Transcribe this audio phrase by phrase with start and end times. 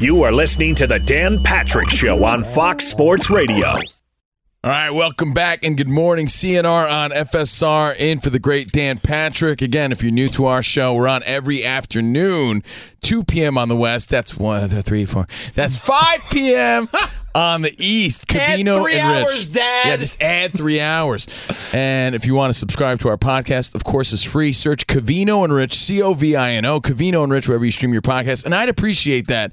[0.00, 3.66] You are listening to the Dan Patrick Show on Fox Sports Radio.
[3.68, 6.26] All right, welcome back and good morning.
[6.26, 9.60] CNR on FSR in for the great Dan Patrick.
[9.60, 12.62] Again, if you're new to our show, we're on every afternoon,
[13.02, 13.58] 2 p.m.
[13.58, 14.08] on the West.
[14.08, 15.26] That's one, two, three, four.
[15.54, 16.88] That's 5 p.m.
[17.34, 18.34] on the East.
[18.34, 19.26] Add Covino three and Rich.
[19.26, 19.86] hours, Dad.
[19.86, 21.28] Yeah, just add three hours.
[21.74, 24.52] And if you want to subscribe to our podcast, of course, it's free.
[24.52, 27.70] Search Covino and Rich, C O V I N O, Covino and Rich, wherever you
[27.70, 28.46] stream your podcast.
[28.46, 29.52] And I'd appreciate that,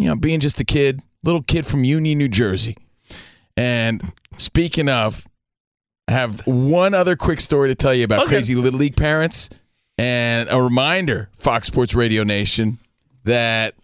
[0.00, 2.76] you know, being just a kid, little kid from Union, New Jersey.
[3.56, 5.26] And speaking of,
[6.08, 8.30] I have one other quick story to tell you about Okay.
[8.30, 9.50] crazy Little League parents.
[9.98, 12.78] And a reminder, Fox Sports Radio Nation,
[13.24, 13.74] that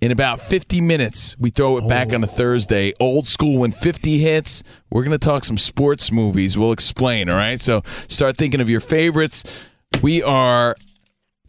[0.00, 2.30] in about 50 minutes, we throw it back on a oh.
[2.30, 2.92] Thursday.
[3.00, 6.56] Old school when 50 hits, we're going to talk some sports movies.
[6.56, 7.60] We'll explain, all right?
[7.60, 9.66] So start thinking of your favorites.
[10.00, 10.76] We are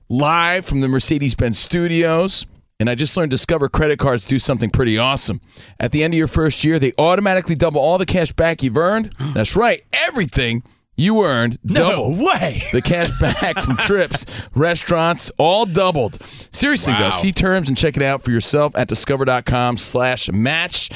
[0.10, 2.48] live from the Mercedes Benz studios.
[2.80, 5.42] And I just learned Discover credit cards do something pretty awesome.
[5.82, 8.78] At the end of your first year, they automatically double all the cash back you've
[8.78, 9.14] earned.
[9.34, 10.64] That's right, everything
[10.96, 12.18] you earned doubled.
[12.20, 12.64] way.
[12.72, 14.26] The cash back from trips,
[14.56, 16.24] restaurants, all doubled.
[16.52, 20.90] Seriously though, see terms and check it out for yourself at discover.com slash match.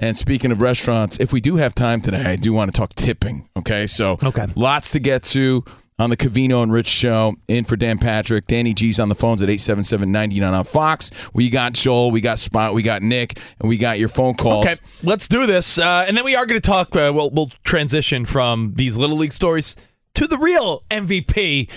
[0.00, 2.90] And speaking of restaurants, if we do have time today, I do want to talk
[2.90, 3.48] tipping.
[3.56, 3.86] Okay.
[3.86, 4.46] So Okay.
[4.56, 5.64] lots to get to
[5.98, 7.34] on the Covino and Rich show.
[7.48, 8.46] In for Dan Patrick.
[8.46, 11.10] Danny G's on the phones at 877-99 on Fox.
[11.34, 14.66] We got Joel, we got Spot, we got Nick, and we got your phone calls.
[14.66, 15.78] Okay, let's do this.
[15.78, 16.94] Uh, and then we are going to talk.
[16.94, 19.76] Uh, we'll, we'll transition from these little league stories
[20.14, 21.68] to the real MVP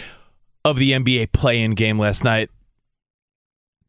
[0.63, 2.49] of the NBA play-in game last night.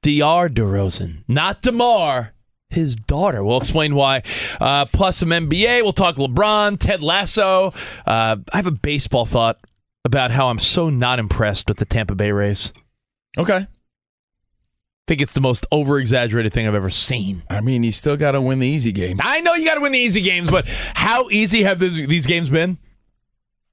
[0.02, 2.32] Diar DeRozan, not Demar,
[2.70, 3.44] his daughter.
[3.44, 4.22] We'll explain why.
[4.60, 5.82] Uh, plus some NBA.
[5.82, 7.72] We'll talk LeBron, Ted Lasso.
[8.04, 9.58] Uh, I have a baseball thought
[10.04, 12.72] about how I'm so not impressed with the Tampa Bay Rays.
[13.38, 13.66] Okay.
[15.02, 17.42] I think it's the most over-exaggerated thing I've ever seen.
[17.50, 19.18] I mean, you still got to win the easy game.
[19.20, 22.26] I know you got to win the easy games, but how easy have these, these
[22.26, 22.78] games been?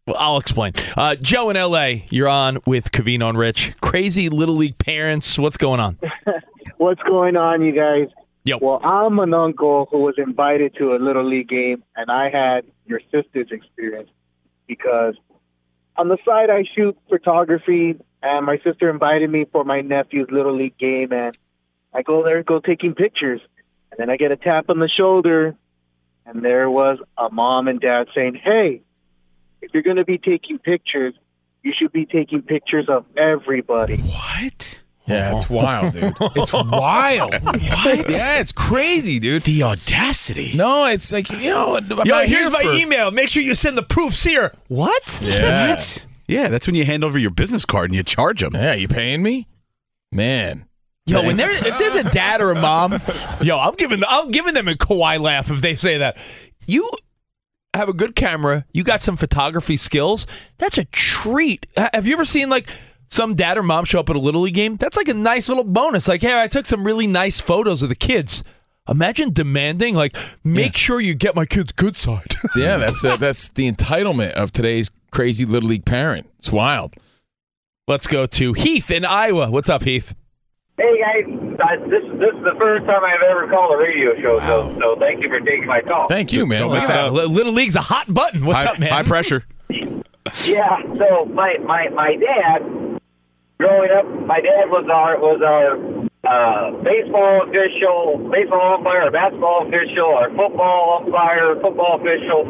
[0.08, 0.74] Well, I'll explain.
[0.98, 3.74] Uh, Joe in LA, you're on with Covino and Rich.
[3.80, 5.38] Crazy little league parents.
[5.38, 6.00] What's going on?
[6.78, 8.08] What's going on, you guys?
[8.44, 8.58] Yo.
[8.60, 12.66] Well, I'm an uncle who was invited to a little league game, and I had
[12.88, 14.10] your sister's experience
[14.66, 15.16] because
[16.00, 20.56] on the side I shoot photography, and my sister invited me for my nephew's little
[20.56, 21.38] league game, and
[21.94, 23.42] I go there and go taking pictures,
[23.92, 25.56] and then I get a tap on the shoulder,
[26.26, 28.82] and there was a mom and dad saying, "Hey,
[29.62, 31.14] if you're going to be taking pictures,
[31.64, 34.80] you should be taking pictures of everybody." What?
[35.10, 36.14] Yeah, it's wild, dude.
[36.36, 37.32] It's wild.
[37.32, 37.44] what?
[38.10, 39.44] Yeah, it's crazy, dude.
[39.44, 40.52] The audacity.
[40.56, 41.76] No, it's like you know.
[41.78, 43.12] I'm Yo, not here's here my for- email.
[43.12, 44.54] Make sure you send the proofs here.
[44.68, 45.22] What?
[45.24, 45.70] Yeah.
[45.72, 46.06] What?
[46.28, 48.54] Yeah, that's when you hand over your business card and you charge them.
[48.54, 49.48] Yeah, you paying me,
[50.12, 50.66] man?
[51.08, 53.02] Yo, when there if there's a dad or a mom,
[53.42, 56.18] yo, I'm giving I'm giving them a Kawhi laugh if they say that.
[56.68, 56.88] You
[57.74, 58.66] have a good camera.
[58.74, 60.28] You got some photography skills.
[60.60, 61.66] That's a treat.
[61.78, 62.70] Ha- Have you ever seen like
[63.10, 64.78] some dad or mom show up at a little league game?
[64.78, 66.08] That's like a nice little bonus.
[66.08, 68.44] Like, hey, I took some really nice photos of the kids.
[68.88, 72.36] Imagine demanding like, make sure you get my kid's good side.
[72.56, 76.28] yeah, that's uh, that's the entitlement of today's crazy little league parent.
[76.38, 76.96] It's wild.
[77.88, 79.52] Let's go to Heath in Iowa.
[79.52, 80.14] What's up, Heath?
[80.78, 84.40] Hey guys, uh, this this is the first time I've ever called a radio show,
[84.40, 86.08] so so thank you for taking my call.
[86.08, 86.60] Thank you, man.
[86.60, 87.12] Don't mess it up.
[87.12, 88.46] Little League's a hot button.
[88.46, 88.90] What's high, up, man?
[88.90, 89.44] high pressure.
[90.46, 92.99] Yeah, so my my my dad, growing up,
[94.30, 95.74] my dad was our was our
[96.22, 102.46] uh, baseball official, baseball umpire, basketball official, or football umpire, football official.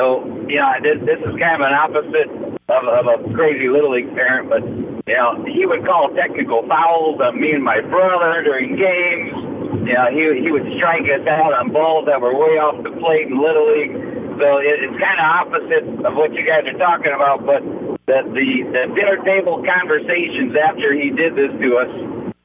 [0.00, 2.30] So, you know, this, this is kind of an opposite
[2.72, 7.20] of, of a crazy little league parent, but you know, he would call technical fouls
[7.20, 9.36] on me and my brother during games.
[9.84, 12.96] You know, he he would strike us out on balls that were way off the
[12.96, 13.92] plate in little league.
[14.40, 17.44] So it, it's kind of opposite of what you guys are talking about.
[17.44, 17.60] But
[18.06, 21.92] the the, the dinner table conversations after he did this to us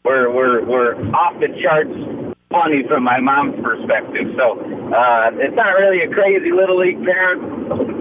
[0.03, 4.31] were were were off the charts funny from my mom's perspective.
[4.37, 4.59] So
[4.93, 7.41] uh, it's not really a crazy little league parent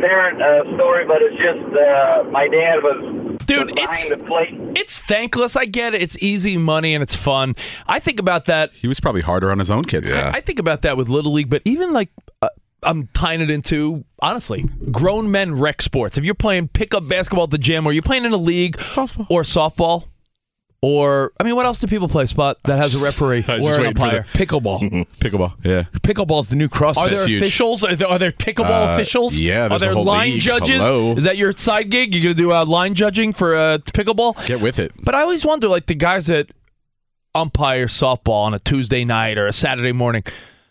[0.01, 4.11] parent uh, story, but it's just uh, my dad was Dude, it's
[4.77, 5.57] it's thankless.
[5.57, 6.03] I get it.
[6.03, 7.57] It's easy money and it's fun.
[7.87, 8.73] I think about that.
[8.73, 10.11] He was probably harder on his own kids.
[10.11, 10.31] Yeah.
[10.33, 12.11] I think about that with little league, but even like.
[12.41, 12.49] Uh,
[12.85, 16.19] I'm tying it into honestly grown men rec sports.
[16.19, 19.27] If you're playing pickup basketball at the gym, or you're playing in a league, Softball.
[19.31, 20.05] or softball,
[20.83, 22.27] or I mean, what else do people play?
[22.27, 24.23] Spot that has a referee I was or an waiting for the- umpire.
[24.35, 25.07] Pickleball.
[25.19, 25.55] Pickleball.
[25.65, 25.85] Yeah.
[26.01, 26.99] Pickleball's the new CrossFit.
[26.99, 27.41] Are there huge.
[27.43, 27.83] officials?
[27.85, 29.39] Are there, are there pickleball Uh, officials?
[29.39, 30.41] yeah, Are there's a there whole line league.
[30.43, 30.75] judges?
[30.77, 31.13] Hello.
[31.17, 32.15] Is that your side gig?
[32.15, 34.45] You're gonna do uh, line judging for uh, pickleball?
[34.47, 34.93] Get with it.
[35.03, 36.51] But I always wonder, like the guys that
[37.35, 40.23] umpire softball on a Tuesday night or a Saturday morning,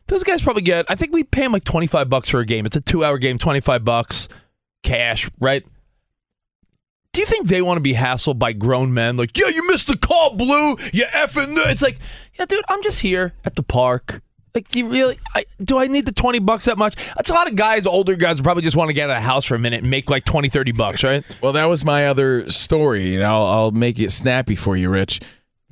[0.07, 0.85] those guys probably get.
[0.89, 2.65] I think we pay them like twenty five bucks for a game.
[2.65, 4.27] It's a two hour game, twenty five bucks
[4.83, 5.65] cash, right?
[7.13, 9.17] Do you think they want to be hassled by grown men?
[9.17, 10.77] Like, yeah, you missed the call, Blue.
[10.91, 11.55] You effing.
[11.69, 11.99] It's like,
[12.39, 14.21] yeah, dude, I'm just here at the park.
[14.55, 15.19] Like, do you really?
[15.33, 16.95] I, do I need the 20 bucks that much?
[17.15, 19.21] That's a lot of guys, older guys, probably just want to get out of the
[19.21, 21.23] house for a minute and make like 20, 30 bucks, right?
[21.41, 25.21] Well, that was my other story, and I'll, I'll make it snappy for you, Rich.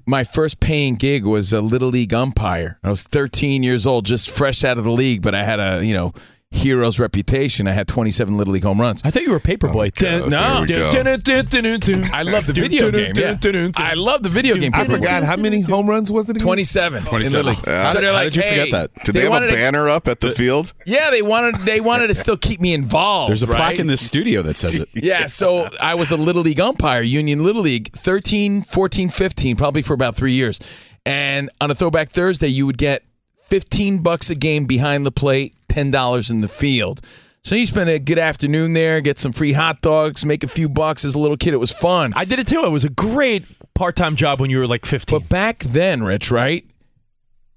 [0.05, 2.79] My first paying gig was a little league umpire.
[2.83, 5.85] I was 13 years old, just fresh out of the league, but I had a
[5.85, 6.13] you know
[6.51, 7.67] hero's reputation.
[7.67, 9.01] I had 27 little league home runs.
[9.05, 9.95] I thought you were Paperboy.
[9.95, 12.07] gosh, no, here we go.
[12.13, 13.13] I love the video game.
[13.15, 13.71] Yeah.
[13.77, 14.71] I love the video game.
[14.75, 16.45] I forgot how many home runs was it again?
[16.45, 17.05] 27.
[17.05, 17.55] 27.
[17.65, 17.85] Yeah.
[17.91, 19.03] So they're How like, did you hey, forget that?
[19.05, 20.73] Did they, have wanted a to- banner up at the field?
[20.85, 23.29] yeah, they wanted they wanted to still keep me involved.
[23.29, 23.55] There's a right?
[23.55, 24.89] plaque in this studio that says it.
[25.01, 29.81] Yeah, so I was a Little League umpire, Union Little League, 13, 14, 15, probably
[29.81, 30.59] for about three years.
[31.05, 33.03] And on a Throwback Thursday, you would get
[33.51, 37.01] 15 bucks a game behind the plate, $10 in the field.
[37.43, 40.69] So you spend a good afternoon there, get some free hot dogs, make a few
[40.69, 41.53] bucks as a little kid.
[41.53, 42.13] It was fun.
[42.15, 42.63] I did it too.
[42.63, 43.43] It was a great
[43.73, 45.19] part time job when you were like 15.
[45.19, 46.65] But back then, Rich, right?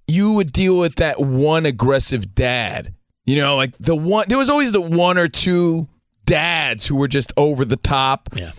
[0.09, 2.93] You would deal with that one aggressive dad.
[3.25, 5.87] You know, like the one, there was always the one or two
[6.25, 8.31] dads who were just over the top.
[8.35, 8.51] Yeah.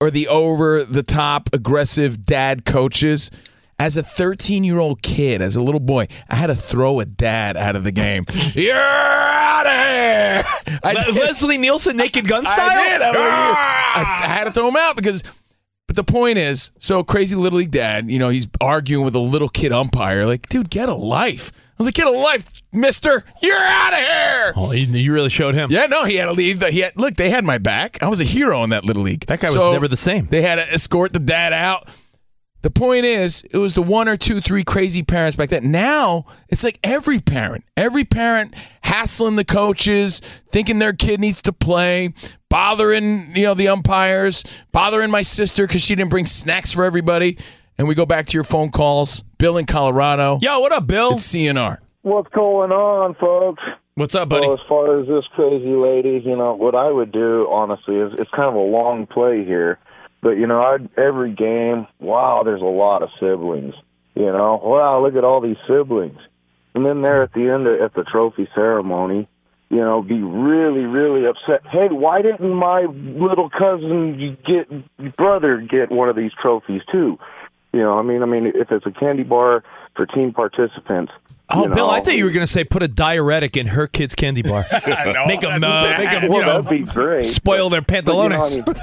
[0.00, 3.30] Or the over the top aggressive dad coaches.
[3.82, 7.04] As a 13 year old kid, as a little boy, I had to throw a
[7.04, 8.24] dad out of the game.
[8.54, 10.78] You're out of here.
[10.84, 11.14] I Le- did.
[11.16, 12.70] Leslie Nielsen, Naked Gun style.
[12.70, 13.02] I did.
[13.02, 14.22] I, I, ah!
[14.22, 15.24] I had to throw him out because.
[15.88, 19.18] But the point is, so crazy little league dad, you know, he's arguing with a
[19.18, 20.26] little kid umpire.
[20.26, 21.50] Like, dude, get a life.
[21.52, 23.24] I was like, get a life, Mister.
[23.42, 24.52] You're out of here.
[24.54, 25.72] Oh, you, you really showed him.
[25.72, 26.62] Yeah, no, he had to leave.
[26.68, 27.16] He had look.
[27.16, 28.00] They had my back.
[28.00, 29.26] I was a hero in that little league.
[29.26, 30.28] That guy was never the same.
[30.28, 31.88] They had to escort the dad out.
[32.62, 35.72] The point is, it was the one or two, three crazy parents back then.
[35.72, 40.20] Now it's like every parent, every parent hassling the coaches,
[40.52, 42.14] thinking their kid needs to play,
[42.48, 47.36] bothering you know the umpires, bothering my sister because she didn't bring snacks for everybody.
[47.78, 49.22] And we go back to your phone calls.
[49.38, 50.38] Bill in Colorado.
[50.40, 51.14] Yo, what up, Bill?
[51.14, 51.78] It's CNR.
[52.02, 53.62] What's going on, folks?
[53.94, 54.46] What's up, buddy?
[54.46, 58.12] Well, as far as this crazy lady, you know, what I would do, honestly, is
[58.18, 59.78] it's kind of a long play here.
[60.22, 63.74] But, you know, I'd, every game, wow, there's a lot of siblings.
[64.14, 66.18] You know, wow, look at all these siblings.
[66.74, 69.28] And then there at the end of, at the trophy ceremony,
[69.68, 71.62] you know, be really, really upset.
[71.70, 77.18] Hey, why didn't my little cousin get brother get one of these trophies too?
[77.72, 79.64] You know, I mean, I mean, if it's a candy bar
[79.96, 81.10] for team participants.
[81.48, 83.86] Oh, you Bill, I thought you were going to say put a diuretic in her
[83.86, 84.66] kid's candy bar.
[85.26, 87.24] make them, uh, make 'em, you Well, know, that'd be great.
[87.24, 88.62] spoil their But, you know, pantalones.
[88.68, 88.82] I mean,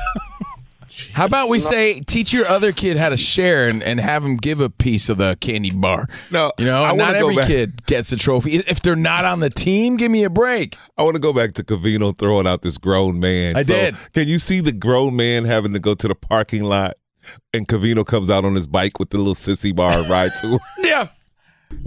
[1.13, 4.37] How about we say teach your other kid how to share and, and have him
[4.37, 6.07] give a piece of the candy bar?
[6.31, 8.55] No, You know, I not wanna every back- kid gets a trophy.
[8.57, 10.75] If they're not on the team, give me a break.
[10.97, 13.55] I want to go back to Covino throwing out this grown man.
[13.55, 13.95] I So, did.
[14.13, 16.93] Can you see the grown man having to go to the parking lot,
[17.53, 20.47] and Covino comes out on his bike with the little sissy bar and ride to
[20.47, 20.59] him?
[20.83, 21.07] yeah.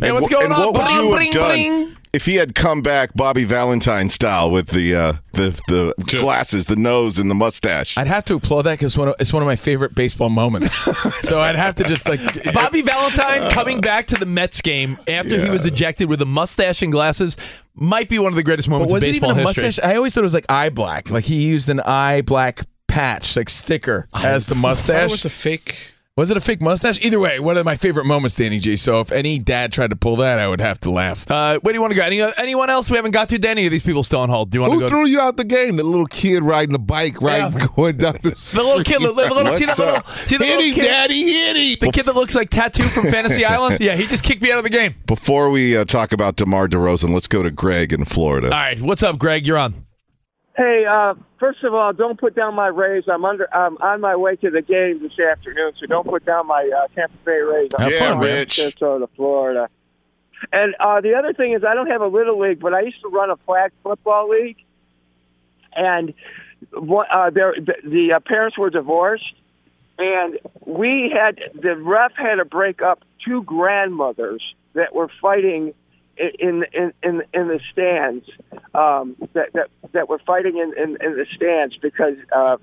[0.00, 0.60] Hey, And what's going and on?
[0.60, 0.90] what would Bob?
[0.90, 1.96] you have Bling, done bling.
[2.12, 6.76] if he had come back Bobby Valentine style with the uh, the the glasses, the
[6.76, 7.96] nose, and the mustache?
[7.96, 10.72] I'd have to applaud that because it's one of my favorite baseball moments.
[11.26, 12.20] so I'd have to just like
[12.52, 16.82] Bobby Valentine coming back to the Mets game after he was ejected with a mustache
[16.82, 17.36] and glasses
[17.74, 19.64] might be one of the greatest But moments was in it baseball even a history.
[19.64, 19.84] mustache?
[19.90, 21.10] I always thought it was like eye black.
[21.10, 25.08] Like he used an eye black patch, like sticker, as the I mustache.
[25.08, 25.94] it was a fake.
[26.14, 27.00] Was it a fake mustache?
[27.02, 28.76] Either way, one of my favorite moments, Danny G.
[28.76, 31.31] So if any dad tried to pull that, I would have to laugh.
[31.31, 32.02] Uh, where do you want to go?
[32.02, 33.38] Any, anyone else we haven't got to?
[33.38, 34.50] Danny, are these people still on hold?
[34.50, 34.88] Do you want Who to go?
[34.90, 35.76] threw you out the game?
[35.76, 38.61] The little kid riding the bike, right, going down the street.
[38.61, 40.83] The little kid, the little, little, see that little, see the Hit little him, kid,
[40.83, 41.76] Daddy, hit him.
[41.81, 43.78] The kid that looks like Tattoo from Fantasy Island.
[43.81, 44.95] Yeah, he just kicked me out of the game.
[45.07, 48.49] Before we uh, talk about DeMar DeRozan, let's go to Greg in Florida.
[48.49, 49.47] All right, what's up, Greg?
[49.47, 49.87] You're on.
[50.56, 53.04] Hey, uh, first of all, don't put down my Rays.
[53.09, 53.52] I'm under.
[53.54, 56.88] I'm on my way to the game this afternoon, so don't put down my uh,
[56.94, 57.71] Tampa Bay Rays.
[57.78, 58.59] I'm Have fun, from Rich.
[58.59, 59.68] Sarasota, Florida.
[60.52, 63.00] And uh, the other thing is, I don't have a little league, but I used
[63.00, 64.59] to run a flag football league,
[65.75, 66.12] and
[66.73, 69.35] what, uh, there, the, the uh, parents were divorced,
[69.99, 74.42] and we had the ref had to break up two grandmothers
[74.75, 75.73] that were fighting
[76.16, 78.26] in in in, in the stands
[78.75, 82.57] um, that, that that were fighting in, in, in the stands because uh,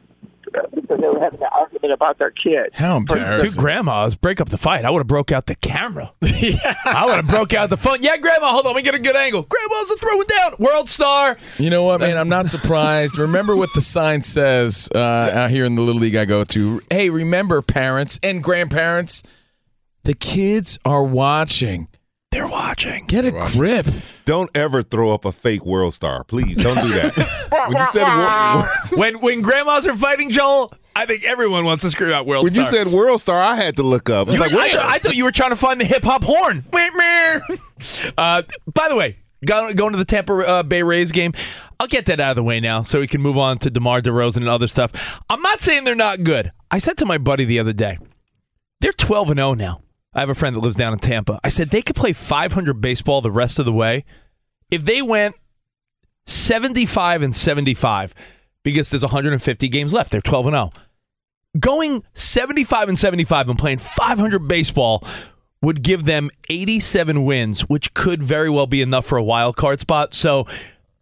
[0.73, 2.75] because they were having an argument about their kids.
[2.77, 3.49] How embarrassing!
[3.49, 4.85] Two grandmas break up the fight.
[4.85, 6.13] I would have broke out the camera.
[6.21, 6.73] yeah.
[6.85, 8.01] I would have broke out the phone.
[8.01, 9.43] Yeah, grandma, hold on, we get a good angle.
[9.43, 10.55] Grandma's throwing down.
[10.59, 11.37] World star.
[11.57, 12.17] You know what, man?
[12.17, 13.17] I'm not surprised.
[13.17, 16.81] remember what the sign says uh, out here in the little league I go to.
[16.89, 19.23] Hey, remember, parents and grandparents,
[20.03, 21.88] the kids are watching.
[22.31, 23.05] They're watching.
[23.07, 23.87] Get a grip.
[24.25, 26.23] Don't ever throw up a fake world star.
[26.23, 27.15] Please don't do that.
[27.67, 28.05] when you said
[28.93, 32.43] wor- when when grandmas are fighting, Joel, I think everyone wants to scream out world
[32.43, 32.83] when you star.
[32.83, 34.27] said world star, I had to look up.
[34.27, 36.23] It's You- like, wait, I, I thought you were trying to find the hip hop
[36.23, 36.65] horn.
[36.71, 37.39] Meh, meh.
[38.17, 38.43] uh,
[38.73, 41.33] by the way, go- going to the Tampa uh, Bay Rays game.
[41.79, 44.01] I'll get that out of the way now, so we can move on to Demar
[44.01, 44.91] Derozan and other stuff.
[45.31, 46.51] I'm not saying they're not good.
[46.69, 47.97] I said to my buddy the other day,
[48.81, 49.81] they're 12 and 0 now.
[50.13, 51.39] I have a friend that lives down in Tampa.
[51.43, 54.05] I said they could play 500 baseball the rest of the way
[54.71, 55.35] if they went
[56.25, 58.13] 75 and 75
[58.63, 60.11] because there's 150 games left.
[60.11, 60.71] They're 12 and 0
[61.59, 65.03] going 75 and 75 and playing 500 baseball
[65.61, 69.79] would give them 87 wins, which could very well be enough for a wild card
[69.79, 70.13] spot.
[70.13, 70.45] So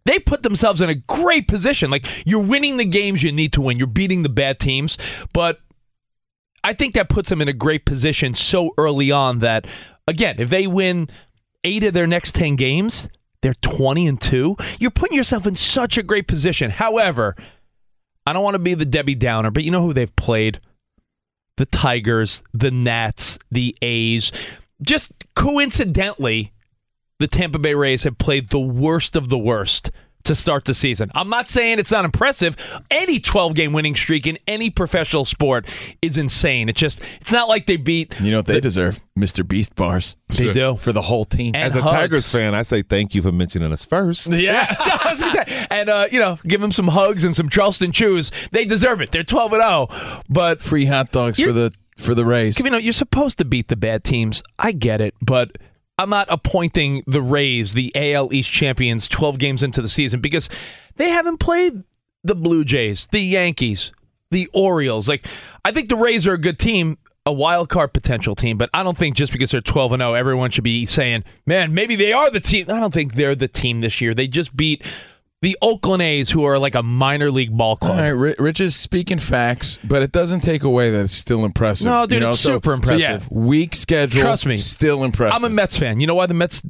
[0.04, 1.90] they put themselves in a great position.
[1.90, 3.78] Like you're winning the games you need to win.
[3.78, 4.98] You're beating the bad teams,
[5.32, 5.60] but
[6.64, 9.66] I think that puts them in a great position so early on that
[10.06, 11.08] again, if they win
[11.64, 13.08] 8 of their next 10 games,
[13.42, 14.56] they're 20 and 2.
[14.78, 16.70] You're putting yourself in such a great position.
[16.70, 17.36] However,
[18.26, 20.60] I don't want to be the Debbie Downer, but you know who they've played?
[21.56, 24.32] The Tigers, the Nats, the A's.
[24.82, 26.52] Just coincidentally,
[27.18, 29.90] the Tampa Bay Rays have played the worst of the worst
[30.28, 31.10] to start the season.
[31.14, 32.56] I'm not saying it's not impressive.
[32.90, 35.66] Any 12 game winning streak in any professional sport
[36.00, 36.68] is insane.
[36.68, 38.18] It's just, it's not like they beat.
[38.20, 39.00] You know what they deserve?
[39.18, 39.46] Mr.
[39.46, 40.16] Beast bars.
[40.36, 40.76] They do.
[40.76, 41.54] For the whole team.
[41.54, 41.92] And as a hugs.
[41.92, 44.28] Tigers fan, I say thank you for mentioning us first.
[44.38, 47.48] Yeah, I was gonna say, and uh, you know, give them some hugs and some
[47.48, 48.30] Charleston chews.
[48.52, 49.10] They deserve it.
[49.10, 49.88] They're twelve and zero,
[50.28, 52.60] but Free hot dogs for the for the Rays.
[52.60, 54.42] you know, you're supposed to beat the bad teams.
[54.58, 55.56] I get it, but
[55.98, 60.48] I'm not appointing the Rays, the AL East champions, 12 games into the season because
[60.96, 61.82] they haven't played
[62.22, 63.92] the Blue Jays, the Yankees,
[64.30, 65.08] the Orioles.
[65.08, 65.26] Like,
[65.64, 68.82] I think the Rays are a good team, a wild card potential team, but I
[68.82, 72.12] don't think just because they're 12 and 0, everyone should be saying, man, maybe they
[72.12, 72.66] are the team.
[72.68, 74.14] I don't think they're the team this year.
[74.14, 74.84] They just beat
[75.42, 77.98] the Oakland A's, who are like a minor league ball club.
[77.98, 81.86] All right, Rich is speaking facts, but it doesn't take away that it's still impressive.
[81.86, 82.30] No, dude, you know?
[82.30, 83.30] it's So- super so yeah, impressive.
[83.30, 84.20] weak schedule.
[84.22, 84.56] Trust me.
[84.56, 85.44] Still impressive.
[85.44, 86.00] I'm a Mets fan.
[86.00, 86.62] You know why the Mets,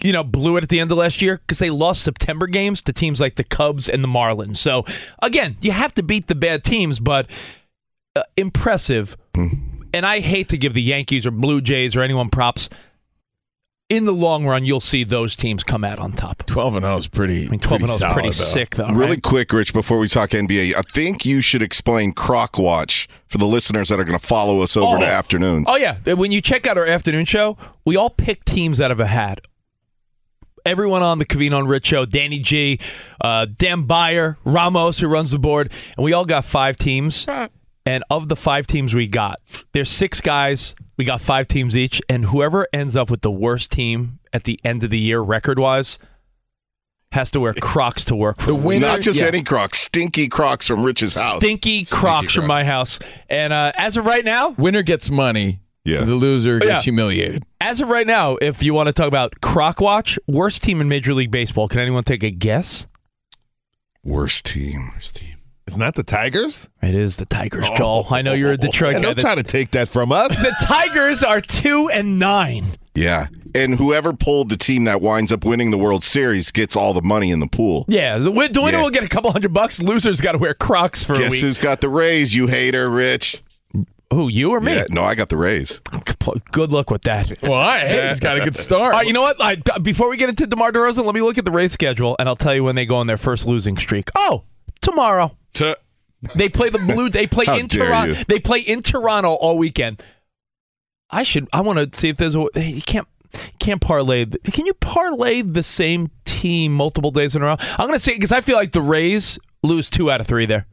[0.00, 1.38] you know, blew it at the end of last year?
[1.38, 4.58] Because they lost September games to teams like the Cubs and the Marlins.
[4.58, 4.84] So
[5.20, 7.26] again, you have to beat the bad teams, but
[8.14, 9.16] uh, impressive.
[9.34, 12.68] And I hate to give the Yankees or Blue Jays or anyone props.
[13.90, 16.46] In the long run, you'll see those teams come out on top.
[16.46, 17.44] 12 and 0 is pretty.
[17.46, 18.32] I mean, 12 and 0 is pretty though.
[18.32, 18.88] sick, though.
[18.88, 19.22] really right?
[19.22, 23.44] quick, Rich, before we talk NBA, I think you should explain Croc Watch for the
[23.46, 25.00] listeners that are going to follow us over Oh.
[25.00, 25.66] to afternoons.
[25.68, 29.00] Oh yeah, when you check out our afternoon show, we all pick teams out of
[29.00, 29.42] a hat.
[30.64, 32.78] Everyone on the Covino and Rich show, Danny G,
[33.20, 37.26] uh, Dan Byer, Ramos, who runs the board, and we all got five teams.
[37.86, 39.40] And of the five teams we got,
[39.74, 40.74] there's six guys.
[40.96, 44.58] We got five teams each, and whoever ends up with the worst team at the
[44.64, 45.98] end of the year, record wise,
[47.12, 48.40] has to wear Crocs to work.
[48.40, 49.26] For The winner, Not just yeah.
[49.26, 51.36] any Crocs, stinky Crocs from Rich's house.
[51.36, 52.48] Stinky Crocs from Crocs.
[52.48, 52.98] my house.
[53.28, 55.60] And uh, as of right now, Winner gets money.
[55.84, 56.02] Yeah.
[56.04, 56.80] The loser gets yeah.
[56.80, 57.44] humiliated.
[57.60, 60.88] As of right now, if you want to talk about Croc Watch, worst team in
[60.88, 62.86] Major League Baseball, can anyone take a guess?
[64.02, 64.90] Worst team.
[64.94, 65.33] Worst team.
[65.66, 66.68] It's not that the Tigers.
[66.82, 67.76] It is the Tigers, oh.
[67.76, 68.06] Joel.
[68.10, 69.08] I know you're a Detroit And guy.
[69.08, 70.28] don't The, try to take that from us.
[70.42, 72.76] the Tigers are two and nine.
[72.94, 73.28] Yeah.
[73.54, 77.00] And whoever pulled the team that winds up winning the World Series gets all the
[77.02, 77.86] money in the pool.
[77.88, 78.82] Yeah, the, win- the winner Yeah.
[78.84, 79.80] will get a couple hundred bucks.
[79.80, 81.40] Loser's got to wear Crocs for a Guess week.
[81.40, 82.34] who's got the Rays?
[82.34, 83.42] you hater, Rich?
[84.12, 84.74] Who, you or me?
[84.74, 85.80] Yeah, no, I got the Rays.
[86.52, 87.32] Good luck with that.
[87.42, 88.82] Well, I, hey, he's got a good start.
[88.82, 89.42] All right, you know what?
[89.42, 92.28] I, before we get into DeMar DeRozan, let me look at the Rays schedule, and
[92.28, 94.10] I'll tell you when they go on their first losing streak.
[94.14, 94.44] Oh,
[94.82, 95.36] tomorrow.
[96.34, 97.08] They play the Blue.
[97.10, 98.14] They play in Toronto.
[98.28, 100.02] They play in Toronto all weekend.
[101.10, 101.48] I should.
[101.52, 102.46] I want to see if there's a.
[102.56, 103.06] You can't.
[103.58, 104.24] Can't parlay.
[104.26, 107.56] the- Can you parlay the same team multiple days in a row?
[107.58, 110.46] I'm going to say because I feel like the Rays lose two out of three
[110.46, 110.66] there.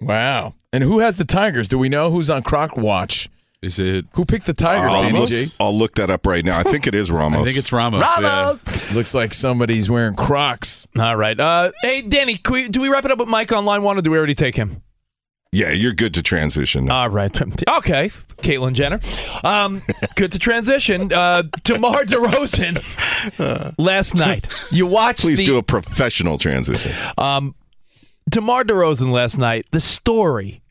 [0.00, 0.54] Wow.
[0.72, 1.68] And who has the Tigers?
[1.68, 3.28] Do we know who's on Croc Watch?
[3.62, 4.94] Is it who picked the Tigers?
[4.94, 5.46] I'll Danny look, G?
[5.60, 6.58] I'll look that up right now.
[6.58, 7.40] I think it is Ramos.
[7.40, 8.00] I think it's Ramos.
[8.00, 8.92] Ramos!
[8.92, 10.86] Looks like somebody's wearing Crocs.
[10.98, 11.38] All right.
[11.38, 13.96] Uh, hey, Danny, can we, do we wrap it up with Mike on line one,
[13.96, 14.82] or do we already take him?
[15.52, 16.86] Yeah, you're good to transition.
[16.86, 17.02] now.
[17.02, 17.30] All right.
[17.68, 18.10] Okay.
[18.38, 18.98] Caitlyn Jenner.
[19.44, 19.82] Um,
[20.16, 21.12] good to transition.
[21.12, 24.52] Uh, DeMar DeRozan last night.
[24.72, 26.92] You watched Please the, do a professional transition.
[27.16, 27.54] Um,
[28.28, 29.66] DeMar DeRozan last night.
[29.70, 30.61] The story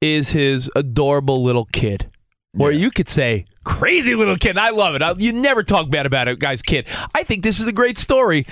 [0.00, 2.10] is his adorable little kid.
[2.58, 4.56] Or you could say crazy little kid.
[4.56, 5.02] I love it.
[5.02, 6.86] I, you never talk bad about a guy's kid.
[7.14, 8.46] I think this is a great story.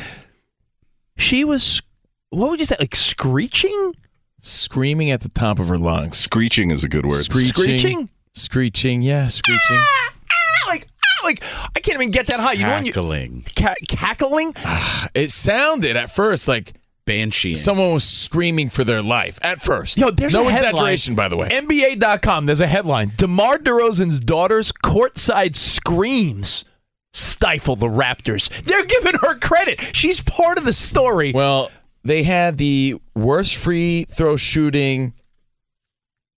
[1.16, 1.80] She was,
[2.28, 3.94] what would you say, like screeching?
[4.40, 6.18] Screaming at the top of her lungs.
[6.18, 7.14] Screeching is a good word.
[7.22, 7.54] Screeching.
[7.54, 8.08] Screeching?
[8.34, 9.02] Screeching.
[9.02, 9.78] Yeah, screeching.
[9.78, 11.42] Ah, ah, like, ah, like
[11.74, 12.52] I can't even get that high.
[12.52, 13.46] You know when you Cackling.
[13.56, 14.52] ca- cackling?
[14.58, 16.74] Ah, it sounded at first like
[17.06, 17.54] Banshee.
[17.54, 19.38] someone was screaming for their life.
[19.42, 19.96] At first.
[19.98, 20.70] Yo, there's no a headline.
[20.72, 21.48] exaggeration, by the way.
[21.48, 22.46] NBA.com.
[22.46, 26.64] There's a headline: DeMar DeRozan's daughter's courtside screams
[27.12, 28.48] stifle the Raptors.
[28.64, 29.80] They're giving her credit.
[29.94, 31.32] She's part of the story.
[31.32, 31.70] Well,
[32.02, 35.14] they had the worst free throw shooting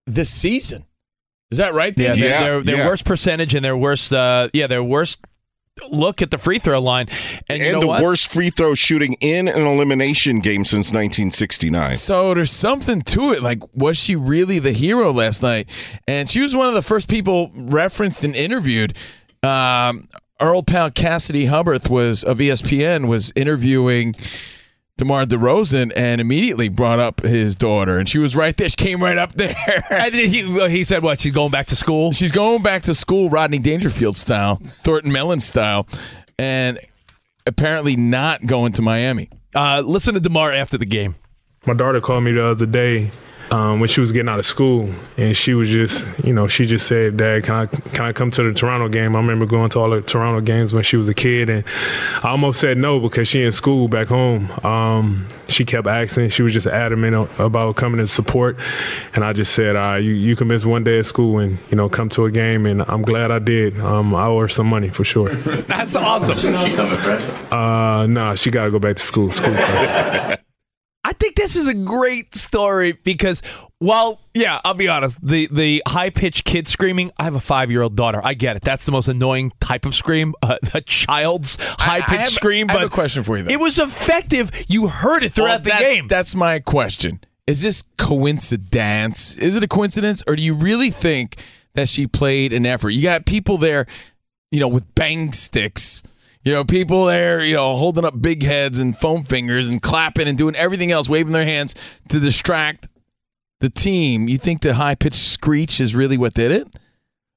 [0.05, 0.85] this season.
[1.49, 1.93] Is that right?
[1.97, 2.21] yeah, Danny?
[2.21, 2.87] their, Yeah, their, their yeah.
[2.87, 5.19] worst percentage and their worst, uh, yeah, their worst
[5.89, 7.07] look at the free throw line.
[7.49, 8.01] And, you and know the what?
[8.01, 11.95] worst free throw shooting in an elimination game since 1969.
[11.95, 13.41] So there's something to it.
[13.41, 15.69] Like, was she really the hero last night?
[16.07, 18.93] And she was one of the first people referenced and interviewed.
[19.43, 20.07] Um,
[20.39, 24.13] our old pal Cassidy Hubbarth was of ESPN was interviewing
[24.97, 28.67] DeMar DeRozan and immediately brought up his daughter, and she was right there.
[28.67, 29.55] She came right up there.
[29.89, 31.19] And he, he said, "What?
[31.21, 35.39] She's going back to school." She's going back to school, Rodney Dangerfield style, Thornton Mellon
[35.39, 35.87] style,
[36.37, 36.79] and
[37.45, 39.29] apparently not going to Miami.
[39.55, 41.15] Uh, listen to Demar after the game.
[41.65, 43.11] My daughter called me the other day
[43.51, 46.65] um, when she was getting out of school, and she was just, you know, she
[46.65, 49.69] just said, "Dad, can I can I come to the Toronto game?" I remember going
[49.71, 51.63] to all the Toronto games when she was a kid, and
[52.23, 54.51] I almost said no because she in school back home.
[54.65, 56.29] Um, she kept asking.
[56.29, 58.57] She was just adamant about coming to support,
[59.15, 61.77] and I just said, uh, "You you can miss one day of school and you
[61.77, 63.79] know come to a game," and I'm glad I did.
[63.79, 65.33] Um, I owe her some money for sure.
[65.35, 66.35] That's awesome.
[66.35, 67.51] she coming fresh?
[67.51, 69.31] Uh, no, she got to go back to school.
[69.31, 70.41] School first.
[71.03, 73.41] I think this is a great story because,
[73.79, 75.25] well, yeah, I'll be honest.
[75.25, 77.11] The the high pitched kid screaming.
[77.17, 78.19] I have a five year old daughter.
[78.23, 78.61] I get it.
[78.63, 82.69] That's the most annoying type of scream, uh, a child's high pitched scream.
[82.69, 83.51] I But have a question for you, though.
[83.51, 84.51] It was effective.
[84.67, 86.07] You heard it throughout Well, the that- game.
[86.07, 87.21] That's my question.
[87.45, 89.37] Is this coincidence?
[89.37, 91.37] Is it a coincidence, or do you really think
[91.75, 92.89] that she played an effort?
[92.89, 93.85] You got people there,
[94.51, 96.03] you know, with bang sticks.
[96.47, 100.29] You know, people there, you know, holding up big heads and foam fingers and clapping
[100.29, 101.75] and doing everything else, waving their hands
[102.07, 102.87] to distract
[103.59, 104.29] the team.
[104.29, 106.69] You think the high pitched screech is really what did it?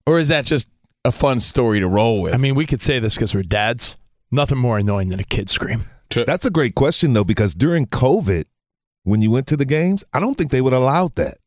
[0.07, 0.71] Or is that just
[1.05, 2.35] a fun story to roll with?
[2.35, 3.97] I mean, we could say this because we're dads.
[4.31, 5.87] Nothing more annoying than a kid scream.
[6.11, 8.45] That's a great question though, because during COVID,
[9.03, 11.39] when you went to the games, I don't think they would allow that.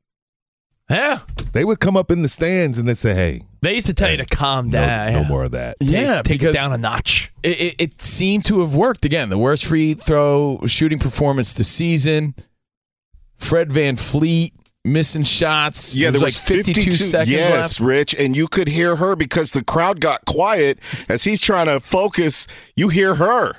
[0.93, 1.19] Yeah.
[1.53, 4.09] They would come up in the stands and they say, "Hey, They used to tell
[4.11, 5.13] you to calm down.
[5.13, 5.27] no yeah.
[5.27, 7.31] more of that." Take- yeah, take because it down a notch.
[7.43, 9.05] It, it, it seemed to have worked.
[9.05, 12.35] Again, the worst free throw shooting performance this season.
[13.37, 14.51] Fred VanVleet
[14.85, 15.95] missing shots.
[15.95, 17.79] Yeah, It was there like was 52, seconds yes, left.
[17.79, 20.79] Rich, and you could hear her because the crowd got quiet
[21.09, 22.47] as he's trying to focus.
[22.75, 23.57] You hear her.